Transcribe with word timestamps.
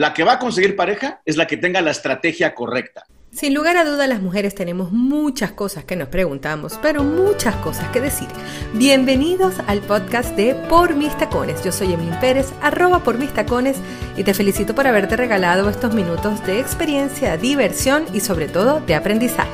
la 0.00 0.14
que 0.14 0.24
va 0.24 0.32
a 0.32 0.38
conseguir 0.38 0.76
pareja 0.76 1.20
es 1.26 1.36
la 1.36 1.46
que 1.46 1.58
tenga 1.58 1.82
la 1.82 1.90
estrategia 1.90 2.54
correcta. 2.54 3.04
Sin 3.32 3.52
lugar 3.52 3.76
a 3.76 3.84
duda, 3.84 4.06
las 4.06 4.22
mujeres 4.22 4.54
tenemos 4.54 4.92
muchas 4.92 5.52
cosas 5.52 5.84
que 5.84 5.94
nos 5.94 6.08
preguntamos, 6.08 6.78
pero 6.80 7.04
muchas 7.04 7.54
cosas 7.56 7.90
que 7.90 8.00
decir. 8.00 8.26
Bienvenidos 8.72 9.56
al 9.66 9.80
podcast 9.82 10.34
de 10.36 10.54
Por 10.54 10.94
Mis 10.94 11.14
Tacones. 11.18 11.62
Yo 11.62 11.70
soy 11.70 11.92
Emil 11.92 12.14
Pérez, 12.18 12.50
arroba 12.62 13.00
por 13.00 13.18
mis 13.18 13.30
tacones, 13.34 13.76
y 14.16 14.24
te 14.24 14.32
felicito 14.32 14.74
por 14.74 14.86
haberte 14.86 15.18
regalado 15.18 15.68
estos 15.68 15.92
minutos 15.92 16.46
de 16.46 16.60
experiencia, 16.60 17.36
diversión 17.36 18.06
y 18.14 18.20
sobre 18.20 18.48
todo 18.48 18.80
de 18.80 18.94
aprendizaje. 18.94 19.50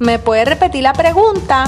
¿Me 0.00 0.18
puede 0.18 0.44
repetir 0.44 0.82
la 0.82 0.94
pregunta? 0.94 1.66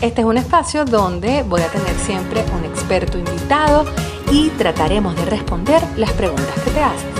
Este 0.00 0.22
es 0.22 0.26
un 0.26 0.38
espacio 0.38 0.84
donde 0.84 1.44
voy 1.44 1.60
a 1.62 1.68
tener 1.68 1.94
siempre 2.04 2.42
un 2.58 2.64
experto 2.64 3.16
invitado 3.16 3.84
y 4.32 4.48
trataremos 4.50 5.16
de 5.16 5.24
responder 5.24 5.82
las 5.96 6.12
preguntas 6.12 6.54
que 6.62 6.70
te 6.70 6.80
haces. 6.80 7.10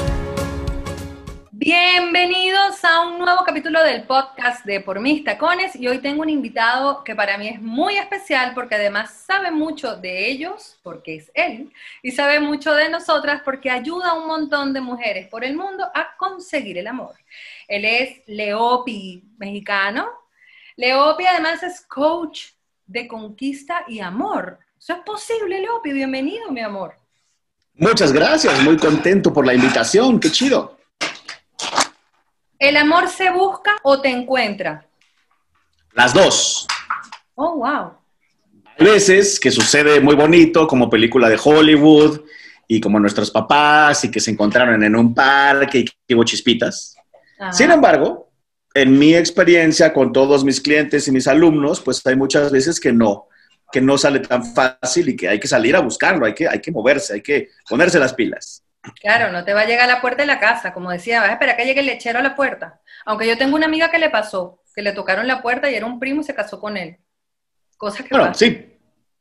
Bienvenidos 1.50 2.84
a 2.84 3.00
un 3.00 3.18
nuevo 3.18 3.42
capítulo 3.44 3.82
del 3.82 4.04
podcast 4.04 4.64
de 4.64 4.80
Por 4.80 5.00
mis 5.00 5.24
tacones 5.24 5.74
y 5.74 5.88
hoy 5.88 5.98
tengo 5.98 6.22
un 6.22 6.28
invitado 6.28 7.02
que 7.02 7.16
para 7.16 7.36
mí 7.36 7.48
es 7.48 7.60
muy 7.60 7.96
especial 7.96 8.52
porque 8.54 8.76
además 8.76 9.10
sabe 9.26 9.50
mucho 9.50 9.96
de 9.96 10.28
ellos, 10.30 10.78
porque 10.84 11.16
es 11.16 11.32
él, 11.34 11.72
y 12.00 12.12
sabe 12.12 12.38
mucho 12.38 12.72
de 12.74 12.88
nosotras 12.88 13.42
porque 13.44 13.70
ayuda 13.70 14.10
a 14.10 14.14
un 14.14 14.28
montón 14.28 14.72
de 14.72 14.80
mujeres 14.80 15.26
por 15.26 15.44
el 15.44 15.56
mundo 15.56 15.84
a 15.92 16.16
conseguir 16.16 16.78
el 16.78 16.86
amor. 16.86 17.16
Él 17.66 17.84
es 17.86 18.22
Leopi, 18.26 19.24
mexicano. 19.36 20.08
Leopi 20.76 21.26
además 21.26 21.62
es 21.64 21.80
coach 21.80 22.50
de 22.86 23.08
conquista 23.08 23.84
y 23.88 23.98
amor. 23.98 24.60
¿Eso 24.78 24.94
es 24.94 25.00
posible, 25.00 25.60
Leopi? 25.60 25.92
Bienvenido, 25.92 26.50
mi 26.52 26.60
amor. 26.60 26.99
Muchas 27.74 28.12
gracias, 28.12 28.62
muy 28.62 28.76
contento 28.76 29.32
por 29.32 29.46
la 29.46 29.54
invitación, 29.54 30.20
qué 30.20 30.30
chido. 30.30 30.76
¿El 32.58 32.76
amor 32.76 33.08
se 33.08 33.30
busca 33.30 33.76
o 33.82 34.00
te 34.00 34.10
encuentra? 34.10 34.86
Las 35.94 36.12
dos. 36.12 36.66
Oh, 37.34 37.56
wow. 37.56 37.92
Hay 38.78 38.86
veces 38.86 39.40
que 39.40 39.50
sucede 39.50 40.00
muy 40.00 40.14
bonito, 40.14 40.66
como 40.66 40.90
película 40.90 41.28
de 41.28 41.40
Hollywood, 41.42 42.20
y 42.68 42.80
como 42.80 43.00
nuestros 43.00 43.30
papás, 43.30 44.04
y 44.04 44.10
que 44.10 44.20
se 44.20 44.30
encontraron 44.30 44.82
en 44.84 44.94
un 44.94 45.14
parque 45.14 45.78
y 45.78 45.84
que 45.84 46.14
hubo 46.14 46.24
chispitas. 46.24 46.94
Sin 47.50 47.70
embargo, 47.70 48.30
en 48.74 48.98
mi 48.98 49.14
experiencia 49.14 49.92
con 49.92 50.12
todos 50.12 50.44
mis 50.44 50.60
clientes 50.60 51.08
y 51.08 51.12
mis 51.12 51.26
alumnos, 51.26 51.80
pues 51.80 52.06
hay 52.06 52.14
muchas 52.14 52.52
veces 52.52 52.78
que 52.78 52.92
no, 52.92 53.26
que 53.72 53.80
no 53.80 53.96
sale 53.98 54.20
tan 54.20 54.44
fácil 54.44 55.08
y 55.10 55.16
que 55.16 55.28
hay 55.28 55.40
que 55.40 55.48
salir 55.48 55.76
a 55.76 55.80
buscarlo, 55.80 56.26
hay 56.26 56.34
que, 56.34 56.48
hay 56.48 56.60
que 56.60 56.70
moverse, 56.70 57.14
hay 57.14 57.22
que 57.22 57.50
ponerse 57.68 57.98
las 57.98 58.14
pilas. 58.14 58.64
Claro, 59.00 59.30
no 59.30 59.44
te 59.44 59.52
va 59.52 59.60
a 59.62 59.66
llegar 59.66 59.90
a 59.90 59.94
la 59.94 60.00
puerta 60.00 60.22
de 60.22 60.26
la 60.26 60.40
casa, 60.40 60.72
como 60.72 60.90
decía, 60.90 61.20
vas 61.20 61.30
a 61.30 61.32
esperar 61.34 61.56
que 61.56 61.64
llegue 61.64 61.80
el 61.80 61.86
lechero 61.86 62.18
a 62.18 62.22
la 62.22 62.34
puerta. 62.34 62.80
Aunque 63.04 63.26
yo 63.26 63.36
tengo 63.36 63.56
una 63.56 63.66
amiga 63.66 63.90
que 63.90 63.98
le 63.98 64.10
pasó, 64.10 64.62
que 64.74 64.82
le 64.82 64.92
tocaron 64.92 65.26
la 65.26 65.42
puerta 65.42 65.70
y 65.70 65.74
era 65.74 65.86
un 65.86 65.98
primo 66.00 66.22
y 66.22 66.24
se 66.24 66.34
casó 66.34 66.60
con 66.60 66.76
él. 66.76 66.96
Cosa 67.76 68.02
que 68.02 68.14
bueno, 68.14 68.34
sí, 68.34 68.78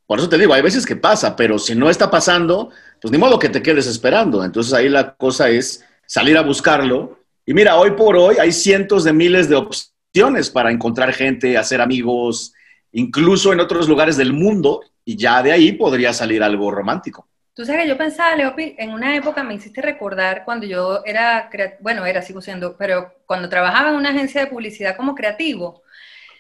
por 0.10 0.18
eso 0.18 0.28
te 0.28 0.38
digo, 0.38 0.54
hay 0.54 0.62
veces 0.62 0.86
que 0.86 0.96
pasa, 0.96 1.36
pero 1.36 1.60
si 1.60 1.76
no 1.76 1.90
está 1.90 2.10
pasando, 2.10 2.72
pues 3.02 3.12
ni 3.12 3.18
modo 3.18 3.38
que 3.38 3.50
te 3.50 3.62
quedes 3.62 3.86
esperando. 3.86 4.44
Entonces 4.44 4.74
ahí 4.74 4.90
la 4.90 5.14
cosa 5.16 5.50
es 5.50 5.86
salir 6.06 6.38
a 6.38 6.42
buscarlo. 6.42 7.20
Y 7.46 7.54
mira, 7.54 7.78
hoy 7.78 7.92
por 7.92 8.16
hoy 8.18 8.38
hay 8.40 8.52
cientos 8.52 9.04
de 9.04 9.14
miles 9.14 9.50
de 9.50 9.56
opciones 9.56 10.50
para 10.50 10.72
encontrar 10.72 11.14
gente, 11.14 11.58
hacer 11.58 11.80
amigos, 11.80 12.54
incluso 12.92 13.54
en 13.54 13.60
otros 13.60 13.88
lugares 13.88 14.18
del 14.18 14.34
mundo, 14.34 14.82
y 15.06 15.16
ya 15.16 15.42
de 15.42 15.52
ahí 15.52 15.72
podría 15.72 16.14
salir 16.14 16.44
algo 16.44 16.72
romántico. 16.72 17.28
Tú 17.54 17.66
sabes 17.66 17.82
que 17.82 17.90
yo 17.90 17.98
pensaba, 17.98 18.36
Leopi, 18.36 18.76
en 18.78 18.92
una 18.92 19.16
época 19.16 19.44
me 19.44 19.54
hiciste 19.54 19.82
recordar 19.82 20.46
cuando 20.46 20.66
yo 20.66 21.02
era, 21.04 21.50
bueno, 21.82 22.06
era, 22.06 22.22
sigo 22.22 22.42
siendo, 22.42 22.78
pero 22.78 23.14
cuando 23.26 23.50
trabajaba 23.50 23.90
en 23.90 23.96
una 23.96 24.12
agencia 24.12 24.42
de 24.42 24.48
publicidad 24.48 24.96
como 24.96 25.14
creativo, 25.14 25.84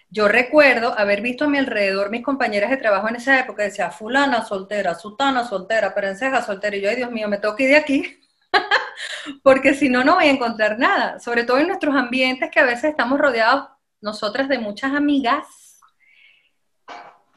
yo 0.09 0.27
recuerdo 0.27 0.97
haber 0.97 1.21
visto 1.21 1.45
a 1.45 1.49
mi 1.49 1.57
alrededor 1.57 2.09
mis 2.09 2.23
compañeras 2.23 2.69
de 2.69 2.77
trabajo 2.77 3.09
en 3.09 3.17
esa 3.17 3.39
época, 3.39 3.63
decía, 3.63 3.91
fulana 3.91 4.45
soltera, 4.45 4.95
sutana 4.95 5.43
soltera, 5.43 5.93
perenceja 5.93 6.41
soltera, 6.41 6.77
y 6.77 6.81
yo, 6.81 6.89
ay 6.89 6.95
Dios 6.95 7.11
mío, 7.11 7.27
me 7.27 7.37
tengo 7.37 7.55
que 7.55 7.63
ir 7.63 7.69
de 7.71 7.75
aquí, 7.75 8.19
porque 9.43 9.73
si 9.73 9.89
no, 9.89 10.03
no 10.03 10.15
voy 10.15 10.25
a 10.25 10.31
encontrar 10.31 10.79
nada, 10.79 11.19
sobre 11.19 11.43
todo 11.43 11.57
en 11.57 11.67
nuestros 11.67 11.95
ambientes 11.95 12.49
que 12.49 12.59
a 12.59 12.65
veces 12.65 12.91
estamos 12.91 13.19
rodeados 13.19 13.67
nosotras 13.99 14.47
de 14.47 14.59
muchas 14.59 14.93
amigas 14.93 15.45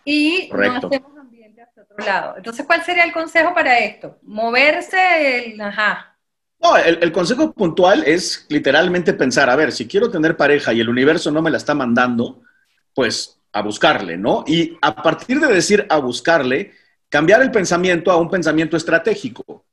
y 0.04 0.50
no 0.52 0.76
hacemos 0.76 1.12
otro 1.82 2.06
lado. 2.06 2.34
Entonces, 2.36 2.66
¿cuál 2.66 2.82
sería 2.84 3.04
el 3.04 3.12
consejo 3.12 3.54
para 3.54 3.78
esto? 3.78 4.18
Moverse, 4.22 5.52
el, 5.52 5.60
ajá. 5.60 6.16
No, 6.60 6.76
el, 6.76 7.10
consejo 7.10 7.52
puntual 7.52 8.04
es 8.06 8.46
literalmente 8.48 9.14
pensar, 9.14 9.50
a 9.50 9.56
ver, 9.56 9.72
si 9.72 9.88
quiero 9.88 10.10
tener 10.10 10.36
pareja 10.36 10.72
y 10.72 10.80
el 10.80 10.88
universo 10.88 11.32
no 11.32 11.42
me 11.42 11.50
la 11.50 11.56
está 11.56 11.74
mandando, 11.74 12.40
pues 12.94 13.40
a 13.52 13.62
buscarle, 13.62 14.16
¿no? 14.16 14.44
Y 14.46 14.78
a 14.80 14.94
partir 14.94 15.40
de 15.40 15.52
decir 15.52 15.84
a 15.90 15.98
buscarle, 15.98 16.72
cambiar 17.08 17.42
el 17.42 17.50
pensamiento 17.50 18.12
a 18.12 18.16
un 18.16 18.30
pensamiento 18.30 18.76
estratégico, 18.76 19.64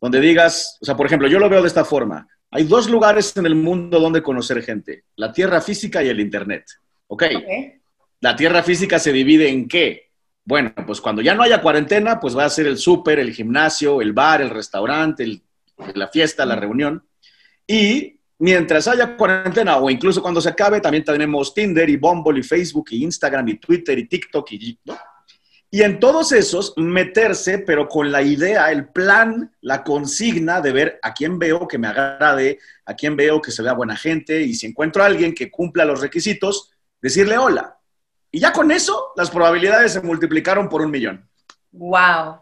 donde 0.00 0.20
digas, 0.20 0.78
o 0.80 0.84
sea, 0.84 0.96
por 0.96 1.06
ejemplo, 1.06 1.26
yo 1.26 1.40
lo 1.40 1.48
veo 1.48 1.60
de 1.60 1.68
esta 1.68 1.84
forma. 1.84 2.28
Hay 2.52 2.64
dos 2.64 2.88
lugares 2.88 3.36
en 3.36 3.44
el 3.44 3.56
mundo 3.56 3.98
donde 3.98 4.22
conocer 4.22 4.62
gente, 4.62 5.04
la 5.16 5.32
tierra 5.32 5.60
física 5.60 6.04
y 6.04 6.08
el 6.08 6.20
Internet. 6.20 6.66
¿Ok? 7.08 7.24
okay. 7.36 7.80
La 8.20 8.34
tierra 8.34 8.62
física 8.62 8.98
se 8.98 9.12
divide 9.12 9.48
en 9.48 9.68
qué? 9.68 10.10
Bueno, 10.44 10.72
pues 10.86 11.00
cuando 11.00 11.22
ya 11.22 11.34
no 11.34 11.42
haya 11.42 11.60
cuarentena, 11.60 12.18
pues 12.18 12.36
va 12.36 12.44
a 12.44 12.50
ser 12.50 12.66
el 12.66 12.78
súper, 12.78 13.18
el 13.18 13.32
gimnasio, 13.32 14.00
el 14.00 14.12
bar, 14.12 14.40
el 14.40 14.50
restaurante, 14.50 15.42
la 15.94 16.08
fiesta, 16.08 16.46
la 16.46 16.56
reunión. 16.56 17.06
Y 17.66 18.18
mientras 18.38 18.88
haya 18.88 19.16
cuarentena 19.16 19.76
o 19.76 19.90
incluso 19.90 20.22
cuando 20.22 20.40
se 20.40 20.48
acabe, 20.48 20.80
también 20.80 21.04
tenemos 21.04 21.52
Tinder 21.54 21.88
y 21.88 21.96
Bumble 21.96 22.40
y 22.40 22.42
Facebook 22.42 22.86
y 22.90 23.04
Instagram 23.04 23.48
y 23.48 23.54
Twitter 23.58 23.98
y 23.98 24.08
TikTok 24.08 24.52
y... 24.52 24.78
Y 25.70 25.82
en 25.82 26.00
todos 26.00 26.32
esos, 26.32 26.72
meterse, 26.78 27.58
pero 27.58 27.88
con 27.88 28.10
la 28.10 28.22
idea, 28.22 28.72
el 28.72 28.88
plan, 28.88 29.54
la 29.60 29.84
consigna 29.84 30.62
de 30.62 30.72
ver 30.72 30.98
a 31.02 31.12
quién 31.12 31.38
veo 31.38 31.68
que 31.68 31.76
me 31.76 31.88
agrade, 31.88 32.58
a 32.86 32.94
quién 32.94 33.16
veo 33.16 33.42
que 33.42 33.50
se 33.50 33.62
vea 33.62 33.74
buena 33.74 33.94
gente, 33.94 34.40
y 34.40 34.54
si 34.54 34.64
encuentro 34.64 35.02
a 35.02 35.06
alguien 35.06 35.34
que 35.34 35.50
cumpla 35.50 35.84
los 35.84 36.00
requisitos, 36.00 36.72
decirle 37.02 37.36
hola. 37.36 37.77
Y 38.38 38.40
ya 38.40 38.52
con 38.52 38.70
eso, 38.70 39.12
las 39.16 39.32
probabilidades 39.32 39.94
se 39.94 40.00
multiplicaron 40.00 40.68
por 40.68 40.80
un 40.80 40.92
millón. 40.92 41.28
¡Wow! 41.72 42.38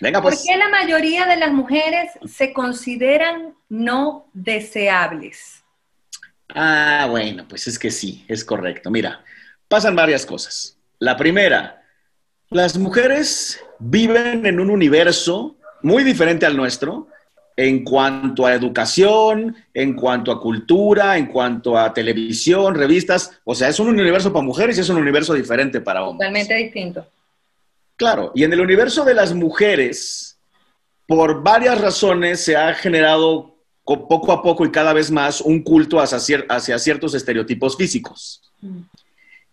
Venga, 0.00 0.22
pues. 0.22 0.36
¿Por 0.36 0.46
qué 0.46 0.56
la 0.56 0.70
mayoría 0.70 1.26
de 1.26 1.36
las 1.36 1.52
mujeres 1.52 2.12
se 2.26 2.54
consideran 2.54 3.54
no 3.68 4.30
deseables? 4.32 5.62
Ah, 6.54 7.06
bueno, 7.10 7.44
pues 7.46 7.66
es 7.66 7.78
que 7.78 7.90
sí, 7.90 8.24
es 8.28 8.46
correcto. 8.46 8.90
Mira, 8.90 9.22
pasan 9.68 9.94
varias 9.94 10.24
cosas. 10.24 10.78
La 11.00 11.18
primera, 11.18 11.82
las 12.48 12.78
mujeres 12.78 13.62
viven 13.78 14.46
en 14.46 14.58
un 14.58 14.70
universo 14.70 15.58
muy 15.82 16.02
diferente 16.02 16.46
al 16.46 16.56
nuestro, 16.56 17.08
en 17.56 17.84
cuanto 17.84 18.44
a 18.44 18.54
educación, 18.54 19.56
en 19.72 19.94
cuanto 19.94 20.30
a 20.30 20.40
cultura, 20.40 21.16
en 21.16 21.26
cuanto 21.26 21.78
a 21.78 21.92
televisión, 21.92 22.74
revistas. 22.74 23.38
O 23.44 23.54
sea, 23.54 23.68
es 23.68 23.80
un 23.80 23.88
universo 23.88 24.32
para 24.32 24.44
mujeres 24.44 24.76
y 24.76 24.82
es 24.82 24.88
un 24.90 24.98
universo 24.98 25.32
diferente 25.32 25.80
para 25.80 26.04
hombres. 26.04 26.28
Totalmente 26.28 26.54
distinto. 26.54 27.06
Claro, 27.96 28.30
y 28.34 28.44
en 28.44 28.52
el 28.52 28.60
universo 28.60 29.04
de 29.04 29.14
las 29.14 29.32
mujeres, 29.32 30.36
por 31.06 31.42
varias 31.42 31.80
razones 31.80 32.44
se 32.44 32.56
ha 32.56 32.74
generado 32.74 33.56
poco 33.84 34.32
a 34.32 34.42
poco 34.42 34.66
y 34.66 34.70
cada 34.70 34.92
vez 34.92 35.10
más 35.10 35.40
un 35.40 35.62
culto 35.62 36.00
hacia, 36.00 36.78
ciertos 36.78 37.14
estereotipos 37.14 37.76
físicos. 37.76 38.42
Mm. 38.60 38.80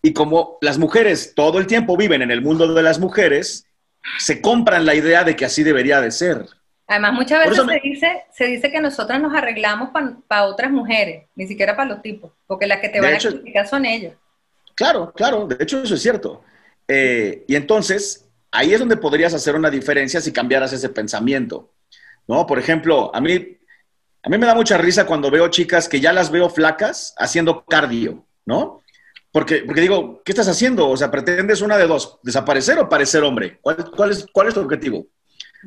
Y 0.01 0.11
como 0.11 0.57
las 0.59 0.77
mujeres 0.77 1.33
todo 1.33 1.59
el 1.59 1.67
tiempo 1.67 1.95
viven 1.95 2.21
en 2.21 2.31
el 2.31 2.41
mundo 2.41 2.73
de 2.73 2.83
las 2.83 2.99
mujeres, 2.99 3.65
se 4.17 4.41
compran 4.41 4.85
la 4.85 4.95
idea 4.95 5.23
de 5.23 5.37
que 5.37 5.45
así 5.45 5.63
debería 5.63 6.01
de 6.01 6.11
ser. 6.11 6.45
Además, 6.93 7.13
muchas 7.13 7.49
veces 7.49 7.65
se, 7.65 7.79
dice, 7.89 8.23
se 8.31 8.45
dice 8.45 8.71
que 8.71 8.79
nosotras 8.79 9.19
nos 9.19 9.33
arreglamos 9.33 9.89
para 10.27 10.45
otras 10.45 10.69
mujeres, 10.69 11.27
ni 11.33 11.47
siquiera 11.47 11.75
para 11.75 11.89
los 11.89 12.03
tipos, 12.03 12.31
porque 12.45 12.67
las 12.67 12.81
que 12.81 12.89
te 12.89 13.01
van 13.01 13.15
a 13.15 13.17
criticar 13.17 13.67
son 13.67 13.83
ellas. 13.83 14.13
Claro, 14.75 15.11
claro, 15.11 15.47
de 15.47 15.57
hecho 15.59 15.81
eso 15.81 15.95
es 15.95 16.01
cierto. 16.03 16.43
Eh, 16.87 17.45
y 17.47 17.55
entonces, 17.55 18.29
ahí 18.51 18.75
es 18.75 18.79
donde 18.79 18.95
podrías 18.95 19.33
hacer 19.33 19.55
una 19.55 19.71
diferencia 19.71 20.21
si 20.21 20.31
cambiaras 20.31 20.71
ese 20.71 20.87
pensamiento. 20.89 21.71
¿No? 22.27 22.45
Por 22.45 22.59
ejemplo, 22.59 23.09
a 23.15 23.19
mí, 23.19 23.57
a 24.21 24.29
mí 24.29 24.37
me 24.37 24.45
da 24.45 24.53
mucha 24.53 24.77
risa 24.77 25.07
cuando 25.07 25.31
veo 25.31 25.47
chicas 25.47 25.89
que 25.89 25.99
ya 25.99 26.13
las 26.13 26.29
veo 26.29 26.47
flacas 26.47 27.15
haciendo 27.17 27.65
cardio, 27.65 28.23
¿no? 28.45 28.83
Porque, 29.31 29.63
porque 29.65 29.81
digo, 29.81 30.21
¿qué 30.23 30.31
estás 30.31 30.47
haciendo? 30.47 30.87
O 30.87 30.95
sea, 30.95 31.09
pretendes 31.09 31.61
una 31.61 31.75
de 31.75 31.87
dos, 31.87 32.19
desaparecer 32.21 32.77
o 32.77 32.87
parecer 32.87 33.23
hombre. 33.23 33.57
¿Cuál, 33.61 33.89
cuál, 33.89 34.11
es, 34.11 34.27
cuál 34.31 34.47
es 34.49 34.53
tu 34.53 34.59
objetivo? 34.59 35.07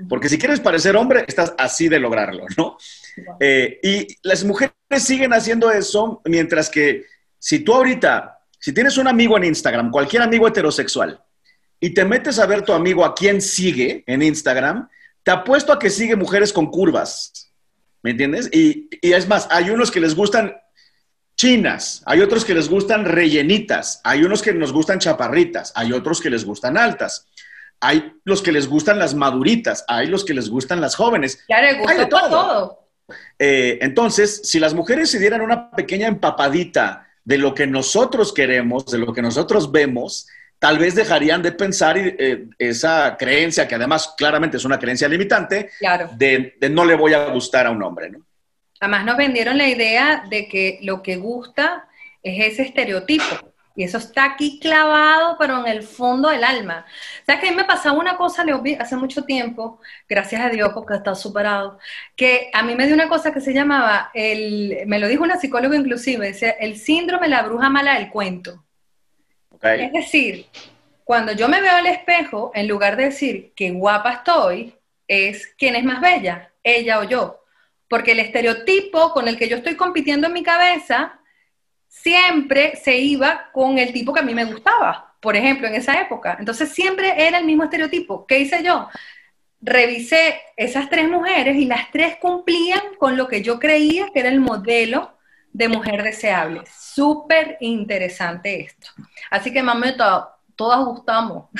Porque 0.09 0.29
si 0.29 0.39
quieres 0.39 0.61
parecer 0.61 0.97
hombre, 0.97 1.25
estás 1.27 1.55
así 1.59 1.89
de 1.89 1.99
lograrlo, 1.99 2.45
¿no? 2.57 2.77
Eh, 3.41 3.81
y 3.83 4.07
las 4.23 4.45
mujeres 4.45 4.75
siguen 4.99 5.33
haciendo 5.33 5.71
eso, 5.71 6.21
mientras 6.25 6.69
que 6.69 7.05
si 7.39 7.61
tú 7.61 7.75
ahorita, 7.75 8.41
si 8.59 8.73
tienes 8.73 8.99
un 8.99 9.09
amigo 9.09 9.37
en 9.37 9.45
Instagram, 9.45 9.91
cualquier 9.91 10.23
amigo 10.23 10.47
heterosexual, 10.47 11.23
y 11.81 11.91
te 11.91 12.05
metes 12.05 12.39
a 12.39 12.47
ver 12.47 12.63
tu 12.63 12.73
amigo 12.73 13.05
a 13.05 13.15
quién 13.15 13.41
sigue 13.41 14.05
en 14.07 14.23
Instagram, 14.23 14.89
te 15.23 15.31
apuesto 15.31 15.73
a 15.73 15.79
que 15.79 15.91
sigue 15.91 16.17
mujeres 16.17 16.53
con 16.53 16.67
curvas, 16.67 17.53
¿me 18.03 18.11
entiendes? 18.11 18.49
Y, 18.53 18.89
y 19.01 19.13
es 19.13 19.27
más, 19.27 19.49
hay 19.51 19.71
unos 19.71 19.91
que 19.91 20.01
les 20.01 20.15
gustan 20.15 20.55
chinas, 21.37 22.03
hay 22.07 22.21
otros 22.21 22.45
que 22.45 22.55
les 22.55 22.69
gustan 22.69 23.05
rellenitas, 23.05 24.01
hay 24.05 24.25
unos 24.25 24.43
que 24.43 24.55
nos 24.55 24.73
gustan 24.73 24.99
chaparritas, 24.99 25.73
hay 25.75 25.93
otros 25.93 26.21
que 26.21 26.31
les 26.31 26.45
gustan 26.45 26.79
altas. 26.79 27.27
Hay 27.81 28.13
los 28.25 28.43
que 28.43 28.53
les 28.53 28.69
gustan 28.69 28.99
las 28.99 29.15
maduritas, 29.15 29.85
hay 29.89 30.07
los 30.07 30.25
que 30.25 30.35
les 30.35 30.49
gustan 30.49 30.81
las 30.81 30.95
jóvenes. 30.97 31.45
Ya 31.49 31.61
le 31.61 31.75
gusta 31.75 31.93
Hay 31.93 31.99
de 31.99 32.07
todo. 32.07 32.29
todo. 32.31 32.89
Eh, 33.39 33.79
entonces, 33.83 34.41
si 34.45 34.59
las 34.59 34.75
mujeres 34.75 35.11
se 35.11 35.19
dieran 35.19 35.41
una 35.41 35.71
pequeña 35.71 36.09
empapadita 36.09 37.07
de 37.25 37.39
lo 37.39 37.55
que 37.55 37.67
nosotros 37.67 38.33
queremos, 38.33 38.87
de 38.87 38.99
lo 38.99 39.13
que 39.13 39.23
nosotros 39.23 39.71
vemos, 39.71 40.27
tal 40.59 40.79
vez 40.79 40.95
dejarían 40.95 41.43
de 41.43 41.53
pensar 41.53 41.97
eh, 41.99 42.47
esa 42.59 43.17
creencia, 43.19 43.69
que 43.69 43.75
además 43.75 44.15
claramente 44.17 44.57
es 44.57 44.65
una 44.65 44.79
creencia 44.79 45.09
limitante, 45.09 45.71
Claro. 45.79 46.11
de, 46.17 46.55
de 46.61 46.71
no 46.71 46.85
le 46.85 46.95
voy 46.97 47.13
a 47.15 47.27
gustar 47.27 47.67
a 47.67 47.71
un 47.71 47.83
hombre. 47.83 48.11
¿no? 48.11 48.27
Además 48.81 49.05
nos 49.05 49.17
vendieron 49.17 49.59
la 49.59 49.69
idea 49.69 50.25
de 50.31 50.49
que 50.49 50.79
lo 50.83 51.03
que 51.03 51.17
gusta 51.17 51.87
es 52.23 52.53
ese 52.53 52.63
estereotipo. 52.63 53.53
Y 53.77 53.85
eso 53.85 53.99
está 53.99 54.25
aquí 54.25 54.59
clavado, 54.59 55.37
pero 55.39 55.61
en 55.61 55.67
el 55.67 55.83
fondo 55.83 56.31
del 56.31 56.43
alma. 56.45 56.87
¿Sabes 57.27 57.43
que 57.43 57.49
a 57.49 57.51
mí 57.51 57.57
me 57.57 57.65
pasaba 57.65 57.99
una 57.99 58.17
cosa, 58.17 58.43
Leo, 58.43 58.63
hace 58.81 58.97
mucho 58.97 59.25
tiempo, 59.25 59.81
gracias 60.09 60.41
a 60.41 60.49
Dios 60.49 60.71
porque 60.73 60.95
está 60.95 61.15
superado, 61.15 61.79
que 62.17 62.51
a 62.55 62.63
mí 62.63 62.75
me 62.75 62.87
dio 62.87 62.95
una 62.95 63.09
cosa 63.09 63.35
que 63.35 63.41
se 63.43 63.53
llamaba, 63.53 64.11
el, 64.15 64.79
me 64.87 64.99
lo 64.99 65.09
dijo 65.09 65.23
una 65.23 65.39
psicóloga 65.39 65.77
inclusive, 65.77 66.29
decía, 66.29 66.51
el 66.53 66.79
síndrome 66.79 67.27
de 67.27 67.35
la 67.35 67.43
bruja 67.43 67.69
mala 67.69 67.95
del 67.95 68.09
cuento. 68.09 68.65
Es 69.61 69.93
decir, 69.93 70.47
cuando 71.05 71.33
yo 71.33 71.49
me 71.49 71.61
veo 71.61 71.77
al 71.77 71.87
espejo, 71.87 72.53
en 72.55 72.69
lugar 72.69 72.97
de 72.97 73.05
decir 73.05 73.53
qué 73.55 73.71
guapa 73.73 74.13
estoy, 74.15 74.75
es 75.07 75.55
quién 75.59 75.77
es 75.77 75.85
más 75.85 76.01
bella, 76.01 76.51
ella 76.63 77.01
o 77.01 77.05
yo. 77.05 77.45
Porque 77.89 78.13
el 78.13 78.21
estereotipo 78.21 79.13
con 79.13 79.29
el 79.29 79.37
que 79.37 79.49
yo 79.49 79.59
estoy 79.59 79.77
compitiendo 79.77 80.29
en 80.29 80.33
mi 80.33 80.43
cabeza 80.43 81.21
siempre 81.89 82.77
se 82.77 82.97
iba 82.97 83.51
con 83.53 83.79
el 83.79 83.93
tipo 83.93 84.13
que 84.13 84.21
a 84.21 84.25
mí 84.25 84.35
me 84.35 84.45
gustaba, 84.45 85.15
por 85.21 85.37
ejemplo, 85.37 85.67
en 85.67 85.75
esa 85.75 86.01
época. 86.01 86.37
Entonces 86.39 86.71
siempre 86.71 87.27
era 87.27 87.39
el 87.39 87.45
mismo 87.45 87.65
estereotipo. 87.65 88.27
¿Qué 88.27 88.39
hice 88.39 88.63
yo? 88.63 88.89
Revisé 89.61 90.41
esas 90.57 90.89
tres 90.91 91.09
mujeres 91.09 91.57
y 91.57 91.65
las 91.65 91.91
tres 91.91 92.17
cumplían 92.21 92.81
con 92.99 93.17
lo 93.17 93.27
que 93.27 93.43
yo 93.43 93.59
creía 93.59 94.11
que 94.13 94.21
era 94.21 94.29
el 94.29 94.41
modelo 94.41 95.17
de 95.53 95.69
mujer 95.69 96.03
deseable. 96.03 96.63
Súper 96.79 97.57
interesante 97.61 98.61
esto. 98.61 98.89
Así 99.31 99.53
que, 99.53 99.63
mameta, 99.63 100.37
todas 100.55 100.85
gustamos. 100.85 101.49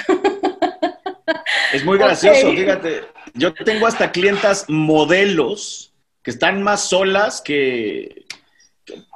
Es 1.73 1.85
muy 1.85 1.99
gracioso, 1.99 2.49
Ok. 2.51 2.55
fíjate. 2.57 3.01
Yo 3.35 3.53
tengo 3.53 3.87
hasta 3.87 4.13
clientas 4.13 4.65
modelos 4.69 5.93
que 6.23 6.31
están 6.31 6.63
más 6.63 6.89
solas 6.89 7.41
que- 7.41 8.26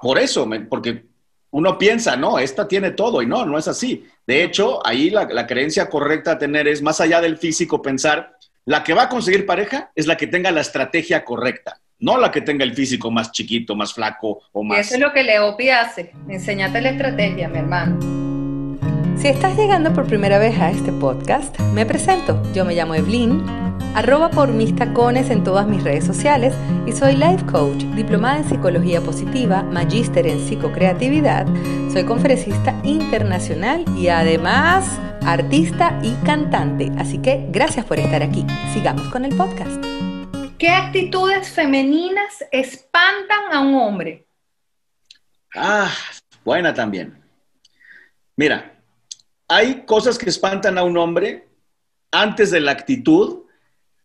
por 0.00 0.18
eso, 0.18 0.46
me- 0.46 0.60
porque 0.60 1.04
uno 1.52 1.76
piensa, 1.78 2.16
no, 2.16 2.38
esta 2.38 2.68
tiene 2.68 2.92
todo 2.92 3.22
y 3.22 3.26
no, 3.26 3.44
no 3.44 3.58
es 3.58 3.66
así. 3.68 4.04
De 4.26 4.44
hecho, 4.44 4.84
ahí 4.86 5.10
la, 5.10 5.24
la 5.24 5.46
creencia 5.46 5.88
correcta 5.88 6.32
a 6.32 6.38
tener 6.38 6.68
es 6.68 6.80
más 6.82 7.00
allá 7.00 7.20
del 7.20 7.36
físico 7.38 7.82
pensar, 7.82 8.36
la 8.64 8.84
que 8.84 8.94
va 8.94 9.04
a 9.04 9.08
conseguir 9.08 9.46
pareja 9.46 9.90
es 9.94 10.06
la 10.06 10.16
que 10.16 10.26
tenga 10.28 10.50
la 10.52 10.60
estrategia 10.60 11.24
correcta, 11.24 11.80
no 11.98 12.18
la 12.18 12.30
que 12.30 12.40
tenga 12.42 12.62
el 12.64 12.74
físico 12.74 13.10
más 13.10 13.32
chiquito, 13.32 13.74
más 13.74 13.92
flaco 13.92 14.42
o 14.52 14.62
más. 14.62 14.78
eso 14.80 14.94
es 14.94 15.00
lo 15.00 15.12
que 15.12 15.24
Leopi 15.24 15.70
hace. 15.70 16.12
Enseñate 16.28 16.80
la 16.80 16.90
estrategia, 16.90 17.48
mi 17.48 17.58
hermano. 17.58 17.98
Si 19.18 19.28
estás 19.28 19.56
llegando 19.56 19.92
por 19.92 20.06
primera 20.06 20.38
vez 20.38 20.58
a 20.60 20.70
este 20.70 20.92
podcast, 20.92 21.58
me 21.74 21.84
presento. 21.84 22.40
Yo 22.54 22.64
me 22.64 22.74
llamo 22.74 22.94
Evelyn, 22.94 23.44
arroba 23.94 24.30
por 24.30 24.48
mis 24.48 24.74
tacones 24.74 25.30
en 25.30 25.44
todas 25.44 25.66
mis 25.66 25.82
redes 25.82 26.04
sociales 26.04 26.54
y 26.86 26.92
soy 26.92 27.16
life 27.16 27.44
coach, 27.46 27.82
diplomada 27.94 28.38
en 28.38 28.48
psicología 28.48 29.00
positiva, 29.00 29.62
magíster 29.62 30.26
en 30.26 30.40
psicocreatividad, 30.40 31.46
soy 31.92 32.04
conferencista 32.04 32.74
internacional 32.84 33.84
y 33.96 34.08
además 34.08 34.98
artista 35.26 35.98
y 36.02 36.12
cantante. 36.24 36.90
Así 36.98 37.18
que 37.18 37.46
gracias 37.50 37.84
por 37.86 37.98
estar 37.98 38.22
aquí. 38.22 38.46
Sigamos 38.72 39.08
con 39.08 39.24
el 39.24 39.36
podcast. 39.36 39.84
¿Qué 40.58 40.68
actitudes 40.68 41.48
femeninas 41.48 42.44
espantan 42.52 43.52
a 43.52 43.60
un 43.60 43.74
hombre? 43.74 44.26
Ah, 45.54 45.90
buena 46.44 46.74
también. 46.74 47.18
Mira, 48.36 48.78
hay 49.48 49.84
cosas 49.84 50.18
que 50.18 50.28
espantan 50.28 50.78
a 50.78 50.82
un 50.82 50.96
hombre 50.96 51.48
antes 52.10 52.50
de 52.50 52.60
la 52.60 52.72
actitud, 52.72 53.44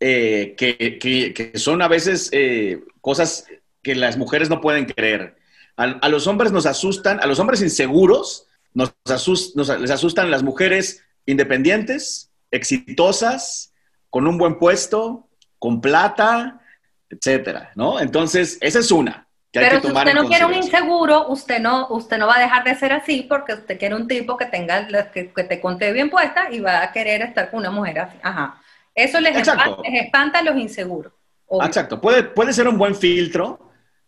eh, 0.07 0.53
que, 0.55 0.99
que- 0.99 1.33
que 1.33 1.57
son 1.57 1.81
a 1.81 1.87
veces 1.87 2.29
eh, 2.31 2.79
cosas 3.01 3.45
que 3.81 3.95
las 3.95 4.17
mujeres 4.17 4.49
no 4.49 4.61
pueden 4.61 4.85
creer. 4.85 5.35
A, 5.77 5.83
a 6.05 6.09
los 6.09 6.27
hombres 6.27 6.51
nos 6.51 6.65
asustan, 6.67 7.19
a 7.21 7.25
los 7.25 7.39
hombres 7.39 7.61
inseguros 7.63 8.45
nos 8.73 8.93
asus- 9.05 9.53
nos- 9.55 9.69
les 9.79 9.89
asustan 9.91 10.29
las 10.29 10.43
mujeres 10.43 11.03
independientes, 11.25 12.29
exitosas, 12.51 13.73
con 14.11 14.27
un 14.27 14.37
buen 14.37 14.59
puesto, 14.59 15.27
con 15.59 15.81
plata, 15.81 16.61
etcétera, 17.09 17.71
¿no? 17.75 17.99
Entonces, 17.99 18.57
esa 18.61 18.79
es 18.79 18.91
una. 18.91 19.27
Que 19.51 19.59
hay 19.59 19.65
Pero 19.65 19.81
que 19.81 19.87
si 19.87 19.87
tomar 19.87 20.05
usted 20.07 20.17
en 20.17 20.23
no 20.23 20.29
quiere 20.29 20.45
un 20.45 20.53
inseguro, 20.53 21.27
usted 21.29 21.59
no, 21.59 21.87
usted 21.89 22.17
no 22.17 22.27
va 22.27 22.35
a 22.35 22.39
dejar 22.41 22.63
de 22.63 22.75
ser 22.75 22.91
así 22.93 23.25
porque 23.27 23.53
usted 23.53 23.79
quiere 23.79 23.95
un 23.95 24.07
tipo 24.07 24.37
que 24.37 24.45
tenga, 24.45 24.87
que, 25.11 25.31
que 25.31 25.43
te 25.45 25.59
conté 25.61 25.91
bien 25.93 26.09
puesta 26.09 26.49
y 26.51 26.59
va 26.59 26.83
a 26.83 26.91
querer 26.91 27.21
estar 27.21 27.49
con 27.49 27.59
una 27.61 27.71
mujer 27.71 27.99
así. 27.99 28.17
Ajá. 28.21 28.61
Eso 28.95 29.19
les, 29.19 29.35
espanta, 29.35 29.77
les 29.83 30.03
espanta 30.05 30.39
a 30.39 30.43
los 30.43 30.55
inseguros. 30.55 31.13
obvio. 31.47 31.67
Exacto, 31.67 31.99
puede, 31.99 32.23
puede 32.23 32.53
ser 32.53 32.67
un 32.67 32.77
buen 32.77 32.95
filtro, 32.95 33.59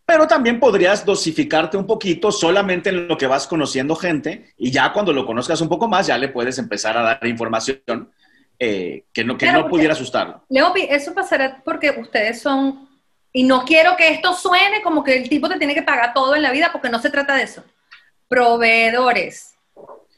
pero 0.05 0.25
también 0.25 0.59
podrías 0.59 1.05
dosificarte 1.05 1.75
un 1.75 1.85
poquito 1.85 2.31
solamente 2.31 2.89
en 2.89 3.09
lo 3.09 3.17
que 3.17 3.27
vas 3.27 3.45
conociendo 3.45 3.93
gente 3.93 4.53
y 4.57 4.71
ya 4.71 4.93
cuando 4.93 5.11
lo 5.11 5.25
conozcas 5.25 5.59
un 5.59 5.67
poco 5.67 5.89
más 5.89 6.07
ya 6.07 6.17
le 6.17 6.29
puedes 6.29 6.57
empezar 6.57 6.97
a 6.97 7.01
dar 7.01 7.27
información 7.27 8.09
eh, 8.57 9.03
que 9.13 9.23
no, 9.25 9.37
que 9.37 9.45
Claro, 9.45 9.63
no 9.63 9.69
pudiera 9.69 9.93
asustarlo. 9.93 10.45
Leopi, 10.49 10.87
eso 10.89 11.13
pasará 11.13 11.61
porque 11.63 11.91
ustedes 11.91 12.41
son, 12.41 12.89
y 13.33 13.43
no 13.43 13.65
quiero 13.65 13.97
que 13.97 14.09
esto 14.09 14.33
suene 14.33 14.81
como 14.81 15.03
que 15.03 15.15
el 15.15 15.29
tipo 15.29 15.49
te 15.49 15.57
tiene 15.57 15.75
que 15.75 15.83
pagar 15.83 16.13
todo 16.13 16.35
en 16.35 16.41
la 16.41 16.51
vida, 16.51 16.69
porque 16.71 16.89
no 16.89 16.99
se 16.99 17.09
trata 17.09 17.35
de 17.35 17.43
eso. 17.43 17.63
Proveedores, 18.29 19.55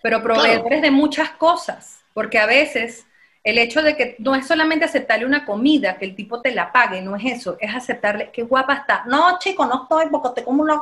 pero 0.02 0.22
proveedores 0.22 0.82
de 0.82 0.92
muchas 0.92 1.32
cosas, 1.32 2.00
porque 2.14 2.38
a 2.38 2.46
veces 2.46 3.06
el 3.50 3.58
hecho 3.58 3.82
de 3.82 3.96
que 3.96 4.16
no 4.20 4.36
es 4.36 4.48
solamente 4.48 4.86
aceptarle 4.86 5.26
una 5.26 5.46
comida, 5.46 5.98
que 5.98 6.06
el 6.06 6.16
tipo 6.16 6.42
te 6.42 6.54
la 6.54 6.72
pague, 6.72 7.02
no 7.02 7.16
es 7.16 7.26
eso, 7.26 7.58
es 7.60 7.74
aceptarle, 7.74 8.30
qué 8.32 8.44
guapa 8.44 8.74
está. 8.76 9.04
No, 9.08 9.38
chico, 9.40 9.66
no 9.66 9.84
estoy 9.84 10.06
porque 10.12 10.30
te 10.36 10.44
como 10.44 10.64
una... 10.64 10.80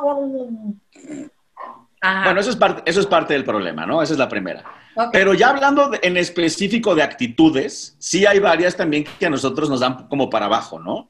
Ajá, 2.00 2.24
Bueno, 2.24 2.40
eso 2.40 2.50
es, 2.50 2.56
parte, 2.56 2.82
eso 2.88 3.00
es 3.00 3.06
parte 3.06 3.34
del 3.34 3.44
problema, 3.44 3.84
¿no? 3.84 4.00
Esa 4.02 4.12
es 4.12 4.18
la 4.18 4.28
primera. 4.28 4.62
ok. 4.94 5.08
Pero 5.12 5.34
ya 5.34 5.50
hablando 5.50 5.88
de- 5.90 5.98
en 6.02 6.16
específico 6.16 6.94
de 6.94 7.02
actitudes, 7.02 7.96
sí 7.98 8.24
hay 8.24 8.38
varias 8.38 8.76
también 8.76 9.04
que 9.18 9.26
a 9.26 9.30
nosotros 9.30 9.68
nos 9.68 9.80
dan 9.80 10.06
como 10.08 10.30
para 10.30 10.46
abajo, 10.46 10.78
¿no? 10.78 11.08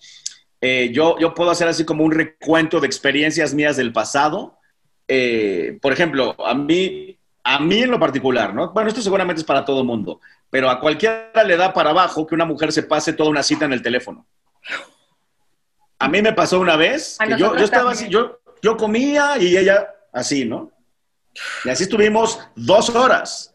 Eh, 0.61 0.91
yo, 0.93 1.17
yo 1.19 1.35
puedo 1.35 1.51
hacer 1.51 1.69
así 1.69 1.85
como 1.85 2.05
un 2.05 2.13
recuento 2.13 2.81
de 2.81 2.87
experiencias 2.87 3.53
mías 3.55 3.77
del 3.77 3.93
pasado. 3.93 4.59
Eh, 5.07 5.79
por 5.83 5.93
ejemplo, 5.93 6.35
a 6.45 6.55
mí, 6.55 7.19
a 7.45 7.61
mí 7.61 7.83
en 7.83 7.91
lo 7.91 8.01
particular, 8.01 8.55
¿no? 8.55 8.73
Bueno, 8.73 8.89
esto 8.89 9.03
seguramente 9.03 9.41
es 9.41 9.47
para 9.47 9.65
todo 9.65 9.81
el 9.81 9.87
mundo, 9.87 10.21
pero 10.51 10.71
a 10.71 10.81
cualquiera 10.81 11.45
le 11.45 11.57
da 11.57 11.73
para 11.73 11.91
abajo 11.91 12.27
que 12.27 12.35
una 12.35 12.45
mujer 12.45 12.73
se 12.73 12.83
pase 12.83 13.13
toda 13.13 13.31
una 13.31 13.43
cita 13.43 13.65
en 13.65 13.73
el 13.73 13.83
teléfono. 13.83 14.27
A 15.99 16.09
mí 16.09 16.23
me 16.23 16.33
pasó 16.33 16.61
una 16.61 16.77
vez 16.77 17.19
que 17.19 17.31
yo, 17.37 17.57
yo 17.57 17.65
estaba 17.65 17.91
también. 17.91 18.07
así, 18.07 18.09
yo, 18.09 18.41
yo 18.63 18.77
comía 18.77 19.37
y 19.39 19.57
ella 19.57 19.89
así, 20.13 20.45
¿no? 20.45 20.71
Y 21.65 21.69
así 21.71 21.85
estuvimos 21.85 22.41
dos 22.55 22.91
horas. 22.91 23.55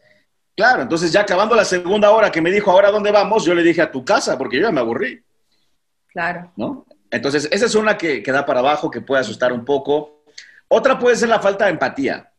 Claro, 0.56 0.82
entonces 0.82 1.10
ya 1.10 1.22
acabando 1.22 1.56
la 1.56 1.64
segunda 1.64 2.10
hora 2.10 2.30
que 2.30 2.40
me 2.40 2.50
dijo, 2.50 2.70
¿ahora 2.70 2.90
dónde 2.90 3.10
vamos? 3.10 3.44
Yo 3.44 3.54
le 3.54 3.62
dije 3.62 3.82
a 3.82 3.90
tu 3.90 4.04
casa, 4.04 4.38
porque 4.38 4.56
yo 4.56 4.62
ya 4.62 4.72
me 4.72 4.80
aburrí, 4.80 5.22
Claro. 6.14 6.52
¿no? 6.56 6.86
Entonces, 7.10 7.48
esa 7.50 7.66
es 7.66 7.74
una 7.74 7.98
que, 7.98 8.22
que 8.22 8.30
da 8.30 8.46
para 8.46 8.60
abajo, 8.60 8.88
que 8.90 9.00
puede 9.00 9.20
asustar 9.20 9.52
un 9.52 9.64
poco. 9.64 10.22
Otra 10.68 10.96
puede 10.98 11.16
ser 11.16 11.28
la 11.28 11.40
falta 11.40 11.64
de 11.64 11.72
empatía. 11.72 12.30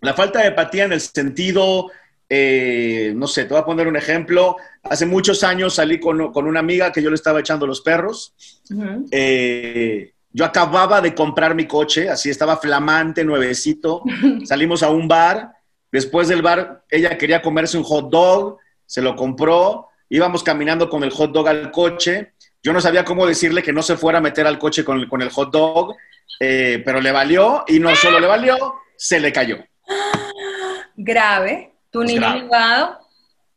La 0.00 0.14
falta 0.14 0.40
de 0.40 0.46
empatía 0.46 0.84
en 0.84 0.92
el 0.92 1.00
sentido, 1.00 1.90
eh, 2.32 3.12
no 3.16 3.26
sé, 3.26 3.44
te 3.44 3.50
voy 3.50 3.60
a 3.60 3.64
poner 3.64 3.88
un 3.88 3.96
ejemplo. 3.96 4.56
Hace 4.84 5.04
muchos 5.04 5.42
años 5.42 5.74
salí 5.74 5.98
con, 5.98 6.32
con 6.32 6.46
una 6.46 6.60
amiga 6.60 6.92
que 6.92 7.02
yo 7.02 7.10
le 7.10 7.16
estaba 7.16 7.40
echando 7.40 7.66
los 7.66 7.80
perros. 7.80 8.34
Eh, 9.10 10.12
yo 10.32 10.44
acababa 10.44 11.00
de 11.00 11.12
comprar 11.12 11.56
mi 11.56 11.66
coche, 11.66 12.08
así 12.08 12.30
estaba 12.30 12.56
flamante, 12.56 13.24
nuevecito. 13.24 14.04
Salimos 14.44 14.84
a 14.84 14.90
un 14.90 15.08
bar. 15.08 15.54
Después 15.90 16.28
del 16.28 16.40
bar, 16.40 16.84
ella 16.88 17.18
quería 17.18 17.42
comerse 17.42 17.76
un 17.76 17.82
hot 17.82 18.10
dog, 18.10 18.58
se 18.86 19.02
lo 19.02 19.16
compró. 19.16 19.88
Íbamos 20.08 20.44
caminando 20.44 20.88
con 20.88 21.02
el 21.02 21.10
hot 21.10 21.32
dog 21.32 21.48
al 21.48 21.72
coche. 21.72 22.34
Yo 22.62 22.72
no 22.72 22.80
sabía 22.80 23.04
cómo 23.04 23.26
decirle 23.26 23.60
que 23.60 23.72
no 23.72 23.82
se 23.82 23.96
fuera 23.96 24.18
a 24.18 24.22
meter 24.22 24.46
al 24.46 24.58
coche 24.58 24.84
con, 24.84 25.08
con 25.08 25.20
el 25.20 25.30
hot 25.30 25.50
dog, 25.50 25.96
eh, 26.38 26.80
pero 26.84 27.00
le 27.00 27.10
valió 27.10 27.64
y 27.66 27.80
no 27.80 27.94
solo 27.96 28.20
le 28.20 28.28
valió, 28.28 28.56
se 28.96 29.18
le 29.18 29.32
cayó. 29.32 29.56
Grave. 30.94 31.72
Tu 31.90 32.02
Es 32.02 32.08
niño 32.08 32.20
grave. 32.20 32.42
mimado. 32.42 32.98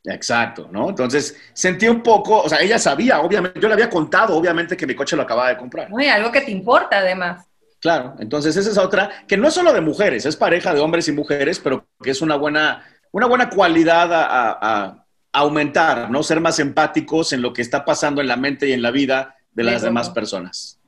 Exacto, 0.05 0.67
¿no? 0.71 0.89
Entonces 0.89 1.37
sentí 1.53 1.87
un 1.87 2.03
poco, 2.03 2.41
o 2.41 2.49
sea, 2.49 2.59
ella 2.59 2.77
sabía, 2.77 3.21
obviamente, 3.21 3.59
yo 3.59 3.67
le 3.67 3.73
había 3.73 3.89
contado, 3.89 4.35
obviamente, 4.35 4.75
que 4.75 4.85
mi 4.85 4.95
coche 4.95 5.15
lo 5.15 5.21
acababa 5.23 5.49
de 5.49 5.57
comprar. 5.57 5.87
Oye, 5.91 6.09
algo 6.09 6.31
que 6.31 6.41
te 6.41 6.51
importa 6.51 6.97
además. 6.97 7.45
Claro, 7.79 8.15
entonces 8.19 8.55
esa 8.55 8.69
es 8.69 8.77
otra, 8.77 9.09
que 9.27 9.37
no 9.37 9.47
es 9.47 9.53
solo 9.53 9.73
de 9.73 9.81
mujeres, 9.81 10.25
es 10.25 10.35
pareja 10.35 10.73
de 10.73 10.79
hombres 10.79 11.07
y 11.07 11.11
mujeres, 11.11 11.59
pero 11.59 11.85
que 12.01 12.11
es 12.11 12.21
una 12.21 12.35
buena, 12.35 12.85
una 13.11 13.27
buena 13.27 13.49
cualidad 13.49 14.09
a, 14.11 14.99
aumentar, 15.35 16.11
¿no? 16.11 16.21
Ser 16.21 16.39
más 16.39 16.59
empáticos 16.59 17.33
en 17.33 17.41
lo 17.41 17.53
que 17.53 17.63
está 17.63 17.83
pasando 17.83 18.21
en 18.21 18.27
la 18.27 18.37
mente 18.37 18.67
y 18.67 18.73
en 18.73 18.83
la 18.83 18.91
vida 18.91 19.35
de 19.51 19.63
las 19.63 19.81
demás 19.81 20.11
personas. 20.11 20.79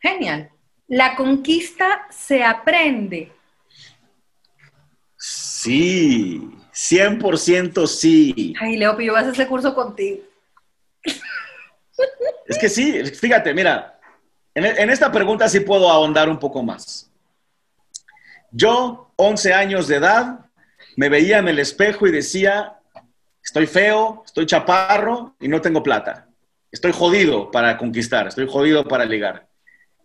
Genial. 0.00 0.50
La 0.88 1.14
conquista 1.14 2.08
se 2.10 2.42
aprende. 2.42 3.30
Sí, 5.62 6.40
100% 6.74 7.86
sí. 7.86 8.52
Ay, 8.60 8.76
Leo, 8.76 8.98
yo 8.98 9.12
voy 9.12 9.16
a 9.16 9.20
hacer 9.20 9.32
ese 9.32 9.46
curso 9.46 9.72
contigo. 9.72 10.18
Es 12.48 12.58
que 12.58 12.68
sí, 12.68 13.04
fíjate, 13.04 13.54
mira, 13.54 13.96
en, 14.56 14.90
esta 14.90 15.12
pregunta 15.12 15.48
sí 15.48 15.60
puedo 15.60 15.88
ahondar 15.88 16.28
un 16.28 16.40
poco 16.40 16.64
más. 16.64 17.08
Yo, 18.50 19.12
11 19.14 19.54
años 19.54 19.86
de 19.86 19.96
edad, 19.98 20.46
me 20.96 21.08
veía 21.08 21.38
en 21.38 21.46
el 21.46 21.60
espejo 21.60 22.08
y 22.08 22.10
decía, 22.10 22.80
estoy 23.40 23.68
feo, 23.68 24.24
estoy 24.26 24.46
chaparro 24.46 25.36
y 25.38 25.46
no 25.46 25.60
tengo 25.60 25.80
plata. 25.80 26.26
Estoy 26.72 26.90
jodido 26.90 27.52
para 27.52 27.78
conquistar, 27.78 28.26
estoy 28.26 28.48
jodido 28.48 28.82
para 28.82 29.04
ligar. 29.04 29.46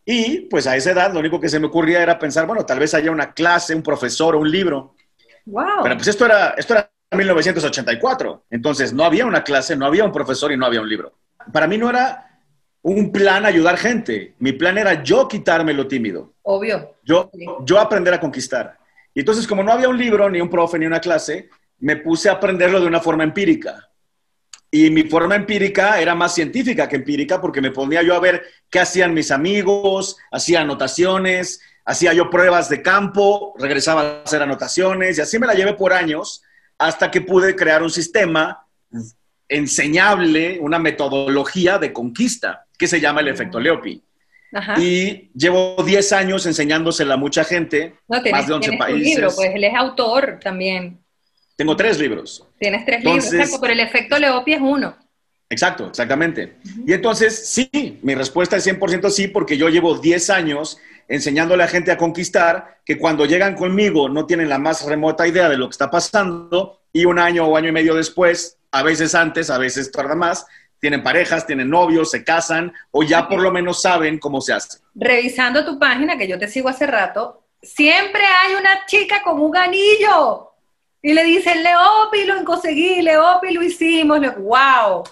Y 0.05 0.41
pues 0.41 0.67
a 0.67 0.75
esa 0.75 0.91
edad 0.91 1.11
lo 1.11 1.19
único 1.19 1.41
que 1.41 1.49
se 1.49 1.59
me 1.59 1.65
ocurría 1.65 2.03
era 2.03 2.19
pensar, 2.19 2.45
bueno, 2.45 2.63
tal 2.63 2.77
vez 2.77 2.93
haya 2.93 3.09
una 3.09 3.33
clase, 3.33 3.73
un 3.73 3.81
profesor 3.81 4.35
o 4.35 4.39
un 4.39 4.51
libro. 4.51 4.93
Wow. 5.47 5.83
Pero 5.83 5.95
pues 5.95 6.07
esto 6.07 6.25
era, 6.25 6.49
esto 6.57 6.73
era 6.73 6.91
1984. 7.11 8.45
Entonces 8.51 8.93
no 8.93 9.03
había 9.03 9.25
una 9.25 9.43
clase, 9.43 9.75
no 9.75 9.85
había 9.85 10.03
un 10.03 10.11
profesor 10.11 10.51
y 10.51 10.57
no 10.57 10.65
había 10.65 10.81
un 10.81 10.89
libro. 10.89 11.13
Para 11.51 11.67
mí 11.67 11.77
no 11.77 11.89
era 11.89 12.41
un 12.81 13.11
plan 13.11 13.45
ayudar 13.45 13.77
gente. 13.77 14.35
Mi 14.39 14.53
plan 14.53 14.77
era 14.77 15.03
yo 15.03 15.27
quitarme 15.27 15.73
lo 15.73 15.87
tímido. 15.87 16.33
Obvio. 16.43 16.95
Yo, 17.03 17.31
yo 17.63 17.79
aprender 17.79 18.13
a 18.13 18.19
conquistar. 18.19 18.77
Y 19.13 19.21
entonces, 19.21 19.47
como 19.47 19.63
no 19.63 19.71
había 19.71 19.89
un 19.89 19.97
libro, 19.97 20.29
ni 20.29 20.39
un 20.39 20.49
profe, 20.49 20.77
ni 20.77 20.85
una 20.85 20.99
clase, 20.99 21.49
me 21.79 21.97
puse 21.97 22.29
a 22.29 22.33
aprenderlo 22.33 22.79
de 22.79 22.87
una 22.87 22.99
forma 22.99 23.23
empírica. 23.23 23.89
Y 24.69 24.89
mi 24.89 25.03
forma 25.03 25.35
empírica 25.35 25.99
era 25.99 26.13
más 26.13 26.35
científica 26.35 26.89
que 26.89 26.97
empírica 26.97 27.39
porque 27.39 27.61
me 27.61 27.71
ponía 27.71 28.03
yo 28.03 28.13
a 28.13 28.19
ver 28.19 28.43
qué 28.69 28.79
hacían 28.79 29.13
mis 29.13 29.31
amigos, 29.31 30.17
hacía 30.29 30.61
anotaciones, 30.61 31.61
hacía 31.87 32.13
yo 32.13 32.29
pruebas 32.29 32.67
de 32.69 32.81
campo, 32.81 33.55
regresaba 33.57 34.01
a 34.01 34.21
hacer 34.23 34.41
anotaciones 34.41 35.17
y 35.17 35.21
así 35.21 35.39
me 35.39 35.47
la 35.47 35.53
llevé 35.53 35.73
por 35.73 35.93
años 35.93 36.43
hasta 36.77 37.09
que 37.09 37.21
pude 37.21 37.55
crear 37.55 37.81
un 37.81 37.89
sistema 37.89 38.67
enseñable, 39.47 40.59
una 40.59 40.79
metodología 40.79 41.77
de 41.77 41.93
conquista 41.93 42.65
que 42.77 42.87
se 42.87 42.99
llama 42.99 43.21
el 43.21 43.29
efecto 43.29 43.59
Leopi. 43.59 44.03
Y 44.77 45.29
llevo 45.33 45.81
10 45.83 46.13
años 46.13 46.45
enseñándosela 46.45 47.13
a 47.13 47.17
mucha 47.17 47.45
gente, 47.45 47.95
más 48.07 48.47
de 48.47 48.53
11 48.53 48.77
países. 48.77 49.15
libro, 49.15 49.31
pues 49.33 49.51
él 49.55 49.63
es 49.63 49.73
autor 49.73 50.39
también. 50.43 50.99
Tengo 51.55 51.75
tres 51.75 51.99
libros. 51.99 52.45
Tienes 52.59 52.85
tres 52.85 53.03
libros, 53.03 53.57
pero 53.61 53.73
el 53.73 53.79
efecto 53.79 54.19
Leopi 54.19 54.53
es 54.53 54.61
uno. 54.61 54.95
Exacto, 55.49 55.87
exactamente. 55.87 56.57
Y 56.85 56.91
entonces, 56.91 57.47
sí, 57.47 57.99
mi 58.01 58.13
respuesta 58.13 58.57
es 58.57 58.67
100% 58.67 59.09
sí, 59.09 59.29
porque 59.29 59.57
yo 59.57 59.69
llevo 59.69 59.97
10 59.97 60.29
años 60.29 60.77
enseñándole 61.07 61.63
a 61.63 61.65
la 61.65 61.71
gente 61.71 61.91
a 61.91 61.97
conquistar, 61.97 62.79
que 62.85 62.97
cuando 62.97 63.25
llegan 63.25 63.55
conmigo 63.55 64.09
no 64.09 64.25
tienen 64.25 64.49
la 64.49 64.59
más 64.59 64.85
remota 64.85 65.27
idea 65.27 65.49
de 65.49 65.57
lo 65.57 65.67
que 65.67 65.73
está 65.73 65.89
pasando, 65.89 66.81
y 66.93 67.05
un 67.05 67.19
año 67.19 67.45
o 67.45 67.55
año 67.55 67.69
y 67.69 67.71
medio 67.71 67.93
después, 67.93 68.57
a 68.71 68.83
veces 68.83 69.13
antes, 69.13 69.49
a 69.49 69.57
veces 69.57 69.91
tarda 69.91 70.15
más, 70.15 70.45
tienen 70.79 71.03
parejas, 71.03 71.45
tienen 71.45 71.69
novios, 71.69 72.11
se 72.11 72.23
casan 72.23 72.73
o 72.91 73.03
ya 73.03 73.27
por 73.27 73.41
lo 73.41 73.51
menos 73.51 73.81
saben 73.81 74.19
cómo 74.19 74.41
se 74.41 74.53
hace. 74.53 74.79
Revisando 74.95 75.65
tu 75.65 75.79
página, 75.79 76.17
que 76.17 76.27
yo 76.27 76.37
te 76.37 76.47
sigo 76.47 76.69
hace 76.69 76.87
rato, 76.87 77.43
siempre 77.61 78.21
hay 78.23 78.55
una 78.55 78.85
chica 78.85 79.21
con 79.23 79.39
un 79.39 79.55
anillo 79.55 80.51
y 81.01 81.13
le 81.13 81.23
dicen, 81.23 81.63
Leopi, 81.63 82.25
lo 82.25 82.43
conseguí, 82.43 83.01
Leopi, 83.01 83.53
lo 83.53 83.63
hicimos, 83.63 84.19
wow, 84.37 85.03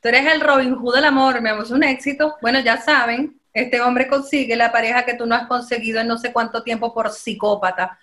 tú 0.00 0.08
eres 0.08 0.26
el 0.32 0.40
Robin 0.40 0.74
Hood 0.74 0.94
del 0.96 1.04
amor, 1.04 1.40
me 1.40 1.50
es 1.58 1.70
un 1.70 1.84
éxito. 1.84 2.36
Bueno, 2.40 2.60
ya 2.60 2.78
saben, 2.78 3.38
este 3.54 3.80
hombre 3.80 4.08
consigue 4.08 4.56
la 4.56 4.70
pareja 4.70 5.06
que 5.06 5.14
tú 5.14 5.24
no 5.24 5.34
has 5.34 5.46
conseguido 5.46 6.00
en 6.00 6.08
no 6.08 6.18
sé 6.18 6.32
cuánto 6.32 6.62
tiempo 6.62 6.92
por 6.92 7.10
psicópata. 7.10 7.98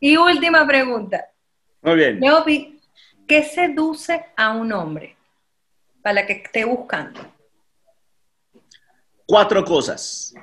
Y 0.00 0.16
última 0.16 0.66
pregunta. 0.66 1.26
Muy 1.82 1.94
bien. 1.94 2.18
Leopi, 2.18 2.80
¿qué 3.28 3.44
seduce 3.44 4.24
a 4.36 4.52
un 4.52 4.72
hombre? 4.72 5.14
para 6.04 6.26
que 6.26 6.34
esté 6.34 6.66
buscando? 6.66 7.18
Cuatro 9.24 9.64
cosas. 9.64 10.34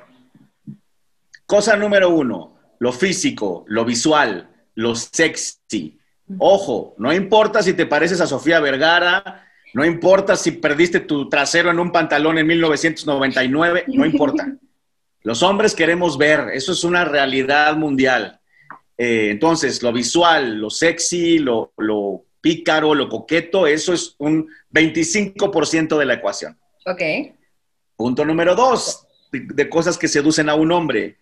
Cosa 1.45 1.77
número 1.77 2.09
uno, 2.09 2.57
lo 2.79 2.91
físico, 2.91 3.63
lo 3.67 3.85
visual, 3.85 4.49
lo 4.73 4.95
sexy. 4.95 5.99
Ojo, 6.39 6.95
no 6.97 7.13
importa 7.13 7.61
si 7.61 7.73
te 7.73 7.85
pareces 7.85 8.19
a 8.21 8.25
Sofía 8.25 8.59
Vergara, 8.59 9.47
no 9.73 9.85
importa 9.85 10.35
si 10.35 10.51
perdiste 10.51 11.01
tu 11.01 11.29
trasero 11.29 11.71
en 11.71 11.79
un 11.79 11.91
pantalón 11.91 12.37
en 12.37 12.47
1999, 12.47 13.85
no 13.87 14.05
importa. 14.05 14.55
Los 15.23 15.43
hombres 15.43 15.75
queremos 15.75 16.17
ver, 16.17 16.49
eso 16.53 16.71
es 16.71 16.83
una 16.83 17.05
realidad 17.05 17.75
mundial. 17.77 18.39
Eh, 18.97 19.29
entonces, 19.31 19.81
lo 19.81 19.93
visual, 19.93 20.57
lo 20.57 20.69
sexy, 20.69 21.39
lo, 21.39 21.73
lo 21.77 22.25
pícaro, 22.41 22.95
lo 22.95 23.07
coqueto, 23.07 23.67
eso 23.67 23.93
es 23.93 24.15
un 24.17 24.49
25% 24.71 25.97
de 25.97 26.05
la 26.05 26.15
ecuación. 26.15 26.57
Ok. 26.85 27.01
Punto 27.95 28.25
número 28.25 28.55
dos, 28.55 29.07
de, 29.31 29.69
cosas 29.69 29.97
que 29.97 30.07
seducen 30.07 30.49
a 30.49 30.55
un 30.55 30.71
hombre. 30.71 31.17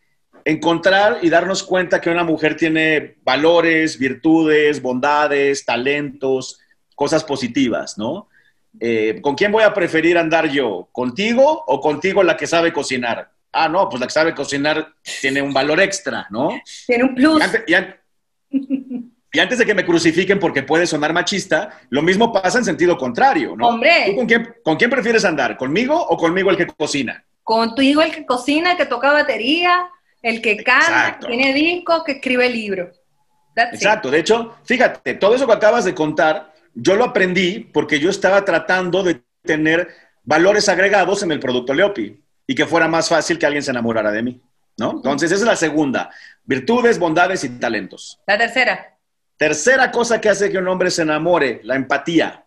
Encontrar 0.46 1.20
y 1.22 1.30
darnos 1.30 1.62
cuenta 1.64 2.00
que 2.00 2.10
una 2.10 2.24
mujer 2.24 2.56
tiene 2.56 3.18
valores, 3.24 4.00
virtudes, 4.00 4.82
bondades, 4.82 5.66
talentos, 5.66 6.60
cosas 6.96 7.24
positivas, 7.24 7.98
¿no? 7.98 8.30
Eh, 8.80 9.20
¿Con 9.22 9.36
quién 9.36 9.52
voy 9.52 9.64
a 9.64 9.74
preferir 9.74 10.18
andar 10.18 10.50
yo? 10.50 10.88
¿Contigo 10.92 11.64
o 11.68 11.82
contigo 11.82 12.24
la 12.24 12.38
que 12.38 12.48
sabe 12.48 12.72
cocinar? 12.72 13.32
Ah, 13.52 13.68
no, 13.68 13.90
pues 13.90 14.00
la 14.00 14.08
que 14.08 14.14
sabe 14.14 14.36
cocinar 14.36 14.94
tiene 15.22 15.42
un 15.42 15.54
valor 15.54 15.82
extra, 15.82 16.28
¿no? 16.30 16.50
Tiene 16.88 17.04
un 17.04 17.16
plus. 17.16 17.44
Y 19.32 19.40
antes 19.40 19.60
de 19.60 19.66
que 19.66 19.76
me 19.76 19.86
crucifiquen 19.86 20.40
porque 20.40 20.64
puede 20.64 20.88
sonar 20.88 21.14
machista, 21.14 21.82
lo 21.90 22.02
mismo 22.02 22.34
pasa 22.34 22.58
en 22.58 22.66
sentido 22.66 22.98
contrario, 22.98 23.56
¿no? 23.56 23.68
Hombre. 23.68 24.06
¿Tú 24.08 24.16
con 24.16 24.26
quién, 24.26 24.56
con 24.64 24.76
quién 24.76 24.90
prefieres 24.90 25.24
andar? 25.24 25.56
¿Conmigo 25.56 25.96
o 25.96 26.18
conmigo 26.18 26.50
el 26.50 26.58
que 26.58 26.66
cocina? 26.66 27.24
Contigo 27.44 28.02
el 28.02 28.12
que 28.12 28.26
cocina, 28.26 28.72
el 28.72 28.78
que 28.78 28.88
toca 28.88 29.12
batería, 29.12 29.88
el 30.24 30.42
que 30.42 30.58
canta, 30.58 31.20
tiene 31.28 31.54
discos, 31.54 32.04
que 32.04 32.14
escribe 32.14 32.50
libros. 32.50 33.00
Exacto. 33.56 34.10
De 34.10 34.20
hecho, 34.20 34.56
fíjate, 34.64 35.16
todo 35.16 35.36
eso 35.36 35.46
que 35.46 35.54
acabas 35.54 35.86
de 35.86 35.94
contar, 35.94 36.54
yo 36.82 36.96
lo 36.96 37.06
aprendí 37.06 37.60
porque 37.60 38.00
yo 38.00 38.10
estaba 38.10 38.46
tratando 38.46 39.04
de 39.04 39.22
tener 39.44 39.90
valores 40.24 40.70
agregados 40.70 41.24
en 41.24 41.32
el 41.32 41.40
producto 41.40 41.74
Leopi 41.74 42.22
y 42.48 42.56
que 42.56 42.66
fuera 42.66 42.88
más 42.88 43.10
fácil 43.10 43.38
que 43.38 43.46
alguien 43.46 43.64
se 43.64 43.72
enamorara 43.72 44.12
de 44.12 44.24
mí, 44.24 44.42
¿no? 44.78 44.92
Entonces, 44.92 45.32
esa 45.32 45.42
es 45.42 45.48
la 45.48 45.56
segunda. 45.56 46.10
Virtudes, 46.44 47.00
bondades 47.00 47.44
y 47.44 47.50
talentos. 47.50 48.20
La 48.28 48.38
tercera. 48.38 48.98
Tercera 49.38 49.92
cosa 49.92 50.20
que 50.20 50.30
hace 50.30 50.52
que 50.52 50.58
un 50.58 50.68
hombre 50.68 50.92
se 50.92 51.04
enamore, 51.04 51.62
la 51.64 51.76
empatía. 51.76 52.46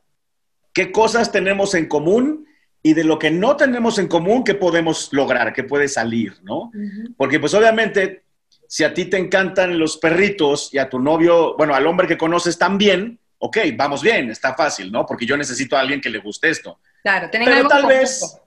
¿Qué 0.73 0.91
cosas 0.91 1.33
tenemos 1.33 1.75
en 1.75 1.87
común 1.87 2.47
y 2.83 2.95
de 2.95 3.05
lo 3.05 3.19
que 3.19 3.31
no 3.31 3.57
tenemos 3.57 3.99
en 3.99 4.09
común, 4.09 4.43
qué 4.43 4.55
podemos 4.55 5.13
lograr, 5.13 5.53
qué 5.53 5.63
puede 5.63 5.87
salir, 5.89 6.35
¿no? 6.43 6.73
Porque 7.17 7.39
pues 7.39 7.55
obviamente, 7.55 8.25
si 8.67 8.83
a 8.83 8.93
ti 8.93 9.05
te 9.05 9.19
encantan 9.19 9.79
los 9.79 9.99
perritos 9.99 10.75
y 10.75 10.79
a 10.79 10.91
tu 10.91 10.99
novio, 10.99 11.55
bueno, 11.57 11.75
al 11.75 11.87
hombre 11.87 12.09
que 12.09 12.19
conoces 12.19 12.59
también, 12.59 13.21
ok, 13.45 13.59
vamos 13.77 14.03
bien, 14.03 14.31
está 14.31 14.55
fácil, 14.55 14.93
¿no? 14.93 15.05
Porque 15.05 15.27
yo 15.27 15.37
necesito 15.37 15.77
a 15.77 15.81
alguien 15.81 16.01
que 16.01 16.09
le 16.09 16.19
guste 16.19 16.49
esto. 16.49 16.79
Claro, 17.03 17.29
pero 17.33 17.67
tal 17.67 17.87
vez, 17.87 18.41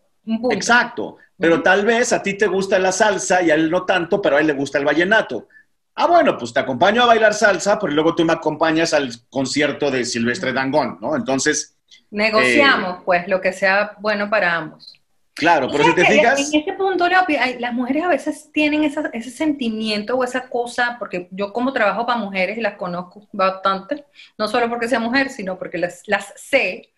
exacto, 0.51 1.17
pero 1.37 1.61
tal 1.61 1.85
vez 1.85 2.13
a 2.13 2.23
ti 2.23 2.35
te 2.35 2.47
gusta 2.47 2.79
la 2.79 2.93
salsa 2.93 3.43
y 3.43 3.51
a 3.51 3.55
él 3.55 3.69
no 3.69 3.85
tanto, 3.85 4.21
pero 4.21 4.37
a 4.37 4.39
él 4.39 4.47
le 4.47 4.53
gusta 4.53 4.77
el 4.77 4.85
vallenato. 4.85 5.49
Ah, 5.95 6.07
bueno, 6.07 6.37
pues 6.37 6.53
te 6.53 6.61
acompaño 6.61 7.03
a 7.03 7.07
bailar 7.07 7.33
salsa, 7.33 7.77
pero 7.77 7.91
luego 7.91 8.15
tú 8.15 8.23
me 8.23 8.31
acompañas 8.31 8.93
al 8.93 9.11
concierto 9.29 9.91
de 9.91 10.05
Silvestre 10.05 10.53
Dangón, 10.53 10.97
¿no? 11.01 11.15
Entonces... 11.17 11.77
Negociamos, 12.11 12.99
eh, 12.99 13.01
pues, 13.03 13.27
lo 13.27 13.41
que 13.41 13.51
sea 13.51 13.97
bueno 13.99 14.29
para 14.29 14.55
ambos. 14.55 14.94
Claro, 15.35 15.67
pero 15.69 15.83
si 15.83 15.93
te 15.93 16.05
fijas... 16.05 16.53
En 16.53 16.59
este 16.61 16.73
punto, 16.73 17.07
las 17.09 17.73
mujeres 17.73 18.03
a 18.05 18.07
veces 18.07 18.49
tienen 18.53 18.85
ese 18.85 19.31
sentimiento 19.31 20.15
o 20.15 20.23
esa 20.23 20.47
cosa, 20.47 20.95
porque 20.97 21.27
yo 21.31 21.51
como 21.51 21.73
trabajo 21.73 22.05
para 22.05 22.17
mujeres 22.17 22.57
y 22.57 22.61
las 22.61 22.75
conozco 22.75 23.27
bastante, 23.33 24.05
no 24.37 24.47
solo 24.47 24.69
porque 24.69 24.87
sea 24.87 24.99
mujer, 24.99 25.29
sino 25.29 25.59
porque 25.59 25.77
las, 25.77 26.03
las 26.07 26.33
sé, 26.37 26.93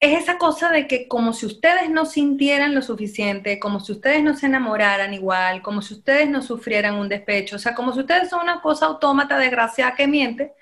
es 0.00 0.22
esa 0.22 0.38
cosa 0.38 0.70
de 0.70 0.86
que 0.86 1.06
como 1.06 1.34
si 1.34 1.44
ustedes 1.44 1.90
no 1.90 2.06
sintieran 2.06 2.74
lo 2.74 2.80
suficiente, 2.80 3.58
como 3.58 3.80
si 3.80 3.92
ustedes 3.92 4.22
no 4.22 4.34
se 4.34 4.46
enamoraran 4.46 5.12
igual, 5.12 5.60
como 5.60 5.82
si 5.82 5.92
ustedes 5.92 6.30
no 6.30 6.40
sufrieran 6.40 6.94
un 6.94 7.10
despecho, 7.10 7.56
o 7.56 7.58
sea, 7.58 7.74
como 7.74 7.92
si 7.92 8.00
ustedes 8.00 8.30
son 8.30 8.40
una 8.40 8.62
cosa 8.62 8.86
autómata 8.86 9.36
desgraciada 9.36 9.94
que 9.94 10.06
miente 10.06 10.54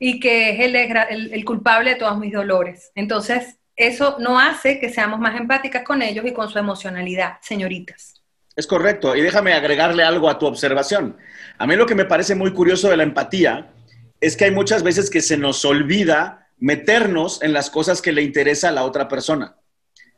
y 0.00 0.18
que 0.18 0.50
es 0.50 0.60
el, 0.60 1.32
el 1.32 1.44
culpable 1.44 1.90
de 1.90 1.96
todos 1.96 2.18
mis 2.18 2.32
dolores. 2.32 2.90
Entonces, 2.96 3.60
eso 3.76 4.16
no 4.18 4.38
hace 4.38 4.78
que 4.78 4.90
seamos 4.90 5.18
más 5.18 5.38
empáticas 5.38 5.82
con 5.82 6.02
ellos 6.02 6.24
y 6.26 6.32
con 6.32 6.48
su 6.48 6.58
emocionalidad, 6.58 7.38
señoritas. 7.40 8.22
Es 8.54 8.66
correcto. 8.66 9.16
Y 9.16 9.22
déjame 9.22 9.54
agregarle 9.54 10.04
algo 10.04 10.28
a 10.28 10.38
tu 10.38 10.46
observación. 10.46 11.16
A 11.58 11.66
mí 11.66 11.76
lo 11.76 11.86
que 11.86 11.94
me 11.94 12.04
parece 12.04 12.34
muy 12.34 12.52
curioso 12.52 12.90
de 12.90 12.96
la 12.96 13.02
empatía 13.02 13.70
es 14.20 14.36
que 14.36 14.44
hay 14.44 14.50
muchas 14.50 14.82
veces 14.82 15.10
que 15.10 15.20
se 15.20 15.36
nos 15.36 15.64
olvida 15.64 16.48
meternos 16.58 17.42
en 17.42 17.52
las 17.52 17.70
cosas 17.70 18.02
que 18.02 18.12
le 18.12 18.22
interesa 18.22 18.68
a 18.68 18.72
la 18.72 18.84
otra 18.84 19.08
persona. 19.08 19.56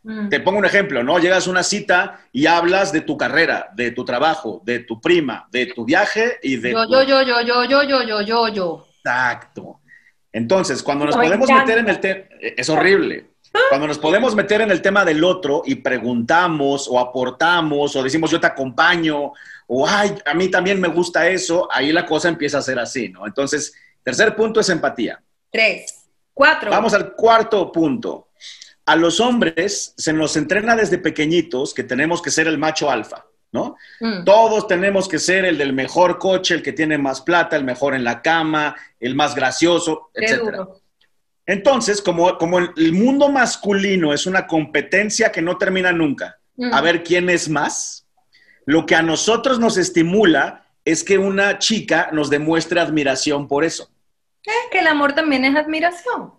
Mm. 0.03 0.29
Te 0.29 0.41
pongo 0.41 0.59
un 0.59 0.67
ejemplo, 0.67 1.03
¿no? 1.03 1.19
Llegas 1.19 1.47
a 1.47 1.51
una 1.51 1.63
cita 1.63 2.21
y 2.33 2.47
hablas 2.47 2.93
de 2.93 3.01
tu 3.01 3.17
carrera, 3.17 3.71
de 3.75 3.93
tu 3.93 4.05
trabajo, 4.05 4.61
de 4.65 4.81
tu 4.81 5.01
prima, 5.01 5.49
de 5.51 5.67
tu 5.67 5.85
viaje 5.85 6.39
y 6.43 6.57
de... 6.57 6.73
Yo, 6.73 6.85
yo, 6.87 7.03
yo, 7.03 7.23
yo, 7.23 7.41
yo, 7.43 7.65
yo, 7.65 7.83
yo, 7.85 8.03
yo, 8.03 8.21
yo, 8.21 8.49
yo. 8.49 8.87
Exacto. 8.99 9.81
Entonces, 10.33 10.83
cuando 10.83 11.07
nos 11.07 11.17
podemos 11.17 11.49
meter 11.49 11.79
en 11.79 11.89
el 11.89 12.01
tema... 12.01 12.25
Es 12.41 12.69
horrible. 12.69 13.34
Cuando 13.69 13.87
nos 13.87 13.99
podemos 13.99 14.35
meter 14.35 14.63
en 14.63 14.71
el 14.71 14.83
tema 14.83 15.05
del 15.05 15.23
otro 15.23 15.63
y 15.65 15.77
preguntamos 15.77 16.89
o 16.91 16.99
aportamos 16.99 17.95
o 17.95 18.03
decimos 18.03 18.31
yo 18.31 18.41
te 18.41 18.49
acompaño 18.49 19.33
o 19.67 19.87
ay, 19.87 20.15
a 20.25 20.35
mí 20.35 20.49
también 20.49 20.81
me 20.81 20.89
gusta 20.89 21.29
eso, 21.29 21.69
ahí 21.71 21.93
la 21.93 22.05
cosa 22.05 22.29
empieza 22.29 22.59
a 22.59 22.63
ser 22.63 22.79
así, 22.79 23.09
¿no? 23.09 23.27
Entonces, 23.27 23.73
tercer 24.03 24.35
punto 24.35 24.61
es 24.61 24.69
empatía. 24.69 25.23
Tres, 25.51 26.05
cuatro. 26.33 26.71
Vamos 26.71 26.95
al 26.95 27.15
cuarto 27.15 27.71
punto. 27.71 28.29
A 28.87 28.97
los 28.97 29.21
hombres 29.21 29.95
se 29.97 30.13
nos 30.13 30.37
entrena 30.37 30.77
desde 30.77 30.99
pequeñitos 30.99 31.73
que 31.73 31.85
tenemos 31.85 32.21
que 32.21 32.31
ser 32.31 32.49
el 32.49 32.59
macho 32.59 32.91
alfa, 32.91 33.25
¿no? 33.53 33.77
Mm. 34.01 34.25
Todos 34.25 34.67
tenemos 34.67 35.09
que 35.09 35.19
ser 35.19 35.45
el 35.45 35.57
del 35.57 35.73
mejor 35.73 36.19
coche, 36.19 36.55
el 36.55 36.63
que 36.63 36.73
tiene 36.73 36.99
más 36.99 37.23
plata, 37.23 37.57
el 37.57 37.65
mejor 37.65 37.95
en 37.95 38.05
la 38.05 38.21
cama, 38.21 38.77
el 39.01 39.15
más 39.15 39.35
gracioso, 39.35 40.11
etc. 40.13 40.69
Entonces, 41.47 42.01
como, 42.01 42.39
como 42.39 42.59
el 42.59 42.93
mundo 42.93 43.29
masculino 43.29 44.13
es 44.13 44.27
una 44.27 44.47
competencia 44.47 45.31
que 45.31 45.43
no 45.43 45.59
termina 45.59 45.93
nunca, 45.93 46.39
a 46.73 46.81
ver 46.81 47.03
quién 47.03 47.29
es 47.29 47.49
más, 47.49 48.07
lo 48.67 48.87
que 48.87 48.95
a 48.95 49.03
nosotros 49.03 49.59
nos 49.59 49.77
estimula 49.77 50.67
es 50.85 51.05
que 51.05 51.19
una 51.19 51.59
chica 51.59 52.11
nos 52.13 52.31
demuestre 52.31 52.81
admiración 52.81 53.49
por 53.49 53.65
eso. 53.65 53.91
Es 54.43 54.71
que 54.71 54.79
el 54.81 54.87
amor 54.87 55.15
también 55.15 55.45
es 55.45 55.57
admiración. 55.57 56.35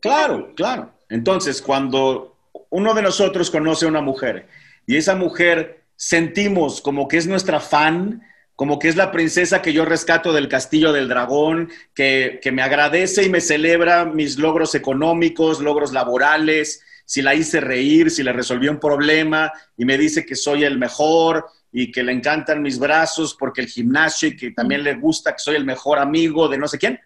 Claro, 0.00 0.52
claro. 0.54 0.92
Entonces, 1.08 1.60
cuando 1.60 2.36
uno 2.70 2.94
de 2.94 3.02
nosotros 3.02 3.50
conoce 3.50 3.84
a 3.84 3.88
una 3.88 4.00
mujer 4.00 4.48
y 4.86 4.96
esa 4.96 5.14
mujer 5.14 5.84
sentimos 5.96 6.80
como 6.80 7.06
que 7.06 7.18
es 7.18 7.26
nuestra 7.26 7.60
fan, 7.60 8.22
como 8.56 8.78
que 8.78 8.88
es 8.88 8.96
la 8.96 9.10
princesa 9.10 9.62
que 9.62 9.72
yo 9.72 9.84
rescato 9.84 10.32
del 10.32 10.48
castillo 10.48 10.92
del 10.92 11.08
dragón, 11.08 11.70
que, 11.94 12.40
me 12.52 12.62
agradece 12.62 13.24
y 13.24 13.28
me 13.28 13.40
celebra 13.40 14.04
mis 14.04 14.38
logros 14.38 14.74
económicos, 14.74 15.60
logros 15.60 15.92
laborales, 15.92 16.84
si 17.04 17.22
la 17.22 17.34
hice 17.34 17.60
reír, 17.60 18.10
si 18.10 18.22
le 18.22 18.32
resolví 18.32 18.68
un 18.68 18.78
problema 18.78 19.52
y 19.76 19.84
me 19.84 19.98
dice 19.98 20.24
que 20.24 20.36
soy 20.36 20.64
el 20.64 20.78
mejor 20.78 21.46
y 21.72 21.90
que 21.90 22.02
le 22.02 22.12
encantan 22.12 22.62
mis 22.62 22.78
brazos 22.78 23.34
porque 23.38 23.62
el 23.62 23.68
gimnasio 23.68 24.28
y 24.28 24.36
que 24.36 24.50
también 24.50 24.84
le 24.84 24.94
gusta 24.94 25.32
que 25.32 25.38
soy 25.38 25.56
el 25.56 25.64
mejor 25.64 25.98
amigo 25.98 26.48
de 26.48 26.58
no 26.58 26.68
sé 26.68 26.78
quién. 26.78 27.00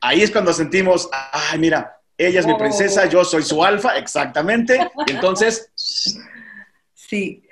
Ahí 0.00 0.22
es 0.22 0.30
cuando 0.30 0.52
sentimos, 0.52 1.08
ay, 1.32 1.58
mira, 1.58 2.00
ella 2.18 2.40
es 2.40 2.46
mi 2.46 2.56
princesa, 2.56 3.06
yo 3.06 3.24
soy 3.24 3.42
su 3.42 3.64
alfa, 3.64 3.96
exactamente. 3.98 4.78
Y 5.06 5.12
entonces... 5.12 5.70
Sí, 6.94 7.42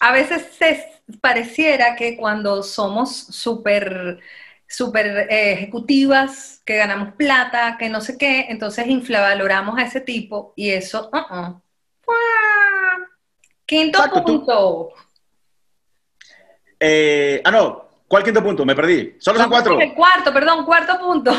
a 0.00 0.12
veces 0.12 0.46
se 0.58 0.93
pareciera 1.20 1.96
que 1.96 2.16
cuando 2.16 2.62
somos 2.62 3.14
súper 3.14 4.20
super, 4.66 5.28
eh, 5.30 5.52
ejecutivas, 5.52 6.60
que 6.64 6.76
ganamos 6.76 7.14
plata, 7.14 7.76
que 7.78 7.88
no 7.88 8.00
sé 8.00 8.18
qué, 8.18 8.46
entonces 8.48 8.86
inflavaloramos 8.86 9.78
a 9.78 9.82
ese 9.82 10.00
tipo 10.00 10.52
y 10.56 10.70
eso, 10.70 11.10
uh 11.12 11.60
Quinto 13.66 13.98
punto. 14.10 14.88
Eh, 16.78 17.40
ah, 17.44 17.50
no, 17.50 17.88
¿cuál 18.06 18.22
quinto 18.22 18.42
punto? 18.42 18.66
Me 18.66 18.74
perdí. 18.74 19.16
Solo 19.18 19.38
son 19.38 19.48
cuatro. 19.48 19.80
El 19.80 19.94
cuarto, 19.94 20.34
perdón, 20.34 20.66
cuarto 20.66 20.98
punto. 20.98 21.32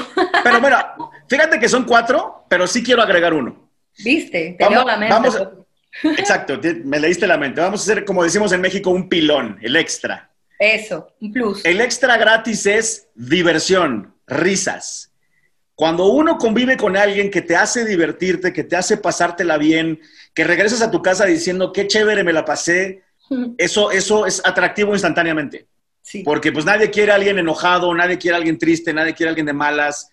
Pero 0.43 0.59
mira, 0.59 0.95
fíjate 1.29 1.59
que 1.59 1.69
son 1.69 1.83
cuatro, 1.83 2.45
pero 2.49 2.65
sí 2.65 2.83
quiero 2.83 3.03
agregar 3.03 3.31
uno. 3.31 3.69
¿Viste? 4.03 4.55
Te 4.57 4.65
vamos, 4.65 4.85
la 4.85 4.97
mente. 4.97 5.13
Vamos, 5.13 5.64
Exacto, 6.03 6.59
me 6.83 6.99
leíste 6.99 7.27
la 7.27 7.37
mente. 7.37 7.61
Vamos 7.61 7.81
a 7.81 7.83
hacer, 7.83 8.05
como 8.05 8.23
decimos 8.23 8.51
en 8.51 8.61
México, 8.61 8.89
un 8.89 9.07
pilón, 9.07 9.57
el 9.61 9.75
extra. 9.75 10.31
Eso, 10.59 11.13
un 11.21 11.31
plus. 11.31 11.65
El 11.65 11.81
extra 11.81 12.17
gratis 12.17 12.65
es 12.65 13.07
diversión, 13.15 14.13
risas. 14.27 15.11
Cuando 15.73 16.05
uno 16.05 16.37
convive 16.37 16.77
con 16.77 16.95
alguien 16.95 17.29
que 17.29 17.41
te 17.41 17.55
hace 17.55 17.83
divertirte, 17.83 18.53
que 18.53 18.63
te 18.63 18.77
hace 18.77 18.97
pasártela 18.97 19.57
bien, 19.57 19.99
que 20.33 20.45
regresas 20.45 20.81
a 20.81 20.91
tu 20.91 21.01
casa 21.01 21.25
diciendo 21.25 21.73
qué 21.73 21.87
chévere 21.87 22.23
me 22.23 22.33
la 22.33 22.45
pasé, 22.45 23.03
eso, 23.57 23.91
eso 23.91 24.25
es 24.25 24.41
atractivo 24.45 24.93
instantáneamente. 24.93 25.67
Sí. 26.01 26.23
Porque 26.23 26.51
pues 26.51 26.65
nadie 26.65 26.91
quiere 26.91 27.11
a 27.11 27.15
alguien 27.15 27.39
enojado, 27.39 27.93
nadie 27.93 28.17
quiere 28.17 28.35
a 28.35 28.37
alguien 28.37 28.57
triste, 28.57 28.93
nadie 28.93 29.13
quiere 29.13 29.29
a 29.29 29.31
alguien 29.31 29.47
de 29.47 29.53
malas. 29.53 30.09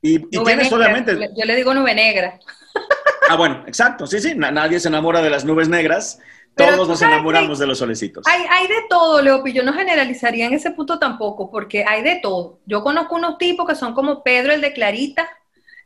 Y, 0.00 0.16
y 0.16 0.44
tienes 0.44 0.72
obviamente... 0.72 1.16
Yo 1.36 1.44
le 1.44 1.56
digo 1.56 1.74
nube 1.74 1.94
negra. 1.94 2.38
Ah, 3.32 3.36
bueno, 3.36 3.64
exacto, 3.66 4.06
sí, 4.06 4.20
sí, 4.20 4.34
nadie 4.34 4.78
se 4.78 4.88
enamora 4.88 5.22
de 5.22 5.30
las 5.30 5.46
nubes 5.46 5.66
negras, 5.66 6.20
todos 6.54 6.86
nos 6.86 7.00
enamoramos 7.00 7.58
de 7.58 7.66
los 7.66 7.78
solecitos. 7.78 8.26
Hay, 8.26 8.44
hay 8.50 8.66
de 8.66 8.82
todo, 8.90 9.22
Leopi, 9.22 9.54
yo 9.54 9.62
no 9.62 9.72
generalizaría 9.72 10.44
en 10.44 10.52
ese 10.52 10.72
punto 10.72 10.98
tampoco, 10.98 11.50
porque 11.50 11.82
hay 11.88 12.02
de 12.02 12.16
todo. 12.16 12.60
Yo 12.66 12.82
conozco 12.82 13.14
unos 13.14 13.38
tipos 13.38 13.66
que 13.66 13.74
son 13.74 13.94
como 13.94 14.22
Pedro, 14.22 14.52
el 14.52 14.60
de 14.60 14.74
Clarita, 14.74 15.26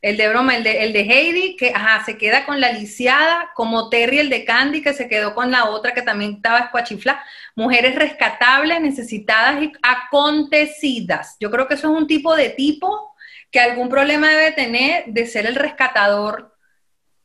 el 0.03 0.17
de 0.17 0.29
broma, 0.29 0.57
el 0.57 0.65
de, 0.65 0.83
el 0.83 0.93
de 0.93 1.03
Heidi, 1.03 1.55
que 1.55 1.71
ajá, 1.73 2.05
se 2.05 2.19
queda 2.19 2.45
con 2.45 2.61
la 2.61 2.73
lisiada, 2.73 3.53
como 3.55 3.91
Terry, 3.91 4.19
el 4.19 4.29
de 4.29 4.45
Candy, 4.45 4.83
que 4.83 4.93
se 4.93 5.09
quedó 5.09 5.33
con 5.33 5.53
la 5.53 5.67
otra 5.67 5.95
que 5.95 6.03
también 6.03 6.33
estaba 6.33 6.59
escuachifla. 6.59 7.23
Mujeres 7.55 7.95
rescatables, 7.95 8.81
necesitadas 8.81 9.63
y 9.63 9.73
acontecidas. 9.83 11.37
Yo 11.39 11.49
creo 11.53 11.69
que 11.69 11.75
eso 11.75 11.93
es 11.93 11.97
un 11.97 12.09
tipo 12.09 12.35
de 12.35 12.49
tipo 12.51 13.15
que 13.53 13.61
algún 13.61 13.89
problema 13.89 14.31
debe 14.31 14.51
tener 14.51 15.05
de 15.07 15.27
ser 15.27 15.47
el 15.47 15.55
rescatador 15.55 16.56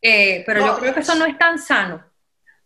eh, 0.02 0.44
pero 0.46 0.66
yo 0.66 0.78
creo 0.78 0.94
que 0.94 1.00
eso 1.02 1.16
no 1.16 1.26
es 1.26 1.38
tan 1.38 1.60
sano. 1.60 2.04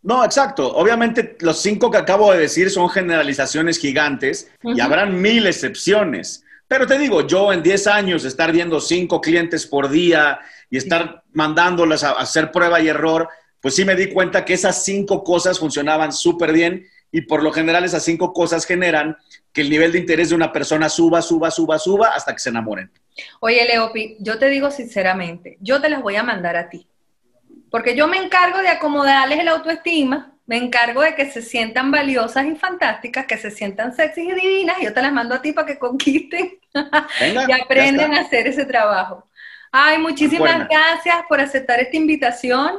No, 0.02 0.24
exacto. 0.24 0.72
Obviamente 0.76 1.36
los 1.40 1.60
cinco 1.60 1.90
que 1.90 1.98
acabo 1.98 2.32
de 2.32 2.38
decir 2.38 2.70
son 2.70 2.88
generalizaciones 2.88 3.78
gigantes 3.78 4.50
y 4.62 4.80
habrán 4.80 5.20
mil 5.20 5.46
excepciones. 5.46 6.44
Pero 6.68 6.86
te 6.86 6.98
digo, 6.98 7.26
yo 7.26 7.52
en 7.52 7.62
10 7.62 7.86
años 7.86 8.24
estar 8.24 8.52
viendo 8.52 8.80
cinco 8.80 9.20
clientes 9.20 9.66
por 9.66 9.88
día 9.88 10.40
y 10.70 10.76
estar 10.76 11.22
mandándolas 11.32 12.02
a 12.02 12.12
hacer 12.12 12.50
prueba 12.50 12.80
y 12.80 12.88
error, 12.88 13.28
pues 13.60 13.74
sí 13.74 13.84
me 13.84 13.94
di 13.94 14.12
cuenta 14.12 14.44
que 14.44 14.54
esas 14.54 14.84
cinco 14.84 15.22
cosas 15.22 15.58
funcionaban 15.58 16.12
súper 16.12 16.52
bien 16.52 16.86
y 17.12 17.22
por 17.22 17.42
lo 17.42 17.52
general 17.52 17.84
esas 17.84 18.04
cinco 18.04 18.32
cosas 18.32 18.66
generan 18.66 19.16
que 19.52 19.62
el 19.62 19.70
nivel 19.70 19.92
de 19.92 19.98
interés 19.98 20.28
de 20.28 20.34
una 20.34 20.52
persona 20.52 20.88
suba, 20.88 21.22
suba, 21.22 21.50
suba, 21.50 21.78
suba 21.78 22.08
hasta 22.14 22.32
que 22.32 22.40
se 22.40 22.50
enamoren. 22.50 22.90
Oye, 23.40 23.64
Leopi, 23.64 24.16
yo 24.20 24.38
te 24.38 24.48
digo 24.48 24.70
sinceramente, 24.70 25.56
yo 25.60 25.80
te 25.80 25.88
las 25.88 26.02
voy 26.02 26.16
a 26.16 26.22
mandar 26.22 26.56
a 26.56 26.68
ti. 26.68 26.86
Porque 27.76 27.94
yo 27.94 28.08
me 28.08 28.16
encargo 28.16 28.60
de 28.60 28.68
acomodarles 28.68 29.38
el 29.38 29.48
autoestima, 29.48 30.32
me 30.46 30.56
encargo 30.56 31.02
de 31.02 31.14
que 31.14 31.30
se 31.30 31.42
sientan 31.42 31.90
valiosas 31.90 32.46
y 32.46 32.54
fantásticas, 32.54 33.26
que 33.26 33.36
se 33.36 33.50
sientan 33.50 33.94
sexys 33.94 34.30
y 34.30 34.32
divinas, 34.32 34.78
y 34.80 34.84
yo 34.84 34.94
te 34.94 35.02
las 35.02 35.12
mando 35.12 35.34
a 35.34 35.42
ti 35.42 35.52
para 35.52 35.66
que 35.66 35.78
conquisten 35.78 36.58
y 36.72 37.52
aprendan 37.52 38.14
a 38.14 38.20
hacer 38.20 38.46
ese 38.46 38.64
trabajo. 38.64 39.28
Ay, 39.70 39.98
muchísimas 39.98 40.66
gracias 40.66 41.16
por 41.28 41.38
aceptar 41.38 41.78
esta 41.78 41.98
invitación. 41.98 42.78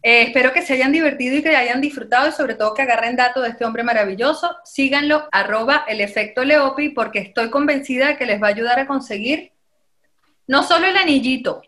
Eh, 0.00 0.22
espero 0.28 0.52
que 0.52 0.62
se 0.62 0.74
hayan 0.74 0.92
divertido 0.92 1.34
y 1.34 1.42
que 1.42 1.56
hayan 1.56 1.80
disfrutado 1.80 2.28
y 2.28 2.32
sobre 2.32 2.54
todo 2.54 2.72
que 2.72 2.82
agarren 2.82 3.16
datos 3.16 3.42
de 3.42 3.48
este 3.48 3.64
hombre 3.64 3.82
maravilloso. 3.82 4.58
Síganlo, 4.64 5.28
arroba 5.32 5.84
el 5.88 6.00
efecto 6.00 6.44
Leopi, 6.44 6.90
porque 6.90 7.18
estoy 7.18 7.50
convencida 7.50 8.06
de 8.06 8.16
que 8.16 8.26
les 8.26 8.40
va 8.40 8.46
a 8.46 8.50
ayudar 8.50 8.78
a 8.78 8.86
conseguir 8.86 9.50
no 10.46 10.62
solo 10.62 10.86
el 10.86 10.96
anillito, 10.96 11.62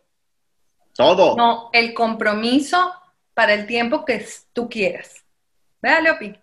todo. 0.94 1.36
No, 1.36 1.70
el 1.72 1.94
compromiso 1.94 2.92
para 3.34 3.54
el 3.54 3.66
tiempo 3.66 4.04
que 4.04 4.26
tú 4.52 4.68
quieras. 4.68 5.24
¿Verdad, 5.80 6.02
Leopi? 6.02 6.38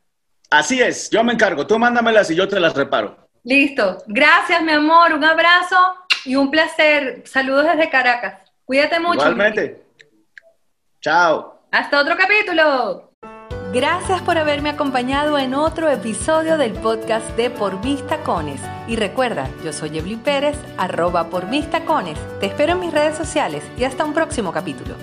Así 0.49 0.81
es, 0.81 1.09
yo 1.09 1.23
me 1.23 1.33
encargo. 1.33 1.67
Tú 1.67 1.77
mándamelas 1.77 2.29
y 2.31 2.35
yo 2.35 2.47
te 2.47 2.59
las 2.59 2.75
reparo. 2.75 3.29
Listo. 3.43 4.03
Gracias, 4.07 4.61
mi 4.63 4.71
amor. 4.71 5.13
Un 5.13 5.23
abrazo 5.23 5.77
y 6.25 6.35
un 6.35 6.51
placer. 6.51 7.23
Saludos 7.25 7.65
desde 7.65 7.89
Caracas. 7.89 8.41
Cuídate 8.65 8.99
mucho. 8.99 9.19
Igualmente. 9.19 9.85
Chao. 11.01 11.61
Hasta 11.71 12.01
otro 12.01 12.17
capítulo. 12.17 13.08
Gracias 13.71 14.19
por 14.23 14.39
haberme 14.39 14.69
acompañado 14.69 15.37
en 15.37 15.53
otro 15.53 15.89
episodio 15.89 16.57
del 16.57 16.73
podcast 16.73 17.37
de 17.37 17.51
Por 17.51 17.83
Mis 17.85 18.05
Tacones. 18.07 18.59
Y 18.87 18.95
recuerda, 18.95 19.47
yo 19.63 19.73
soy 19.73 19.95
Evelyn 19.95 20.21
Pérez, 20.21 20.57
arroba 20.75 21.29
por 21.29 21.45
mis 21.45 21.69
tacones. 21.69 22.17
Te 22.39 22.47
espero 22.47 22.73
en 22.73 22.79
mis 22.79 22.91
redes 22.91 23.15
sociales 23.15 23.63
y 23.77 23.83
hasta 23.83 24.05
un 24.05 24.15
próximo 24.15 24.51
capítulo. 24.51 24.95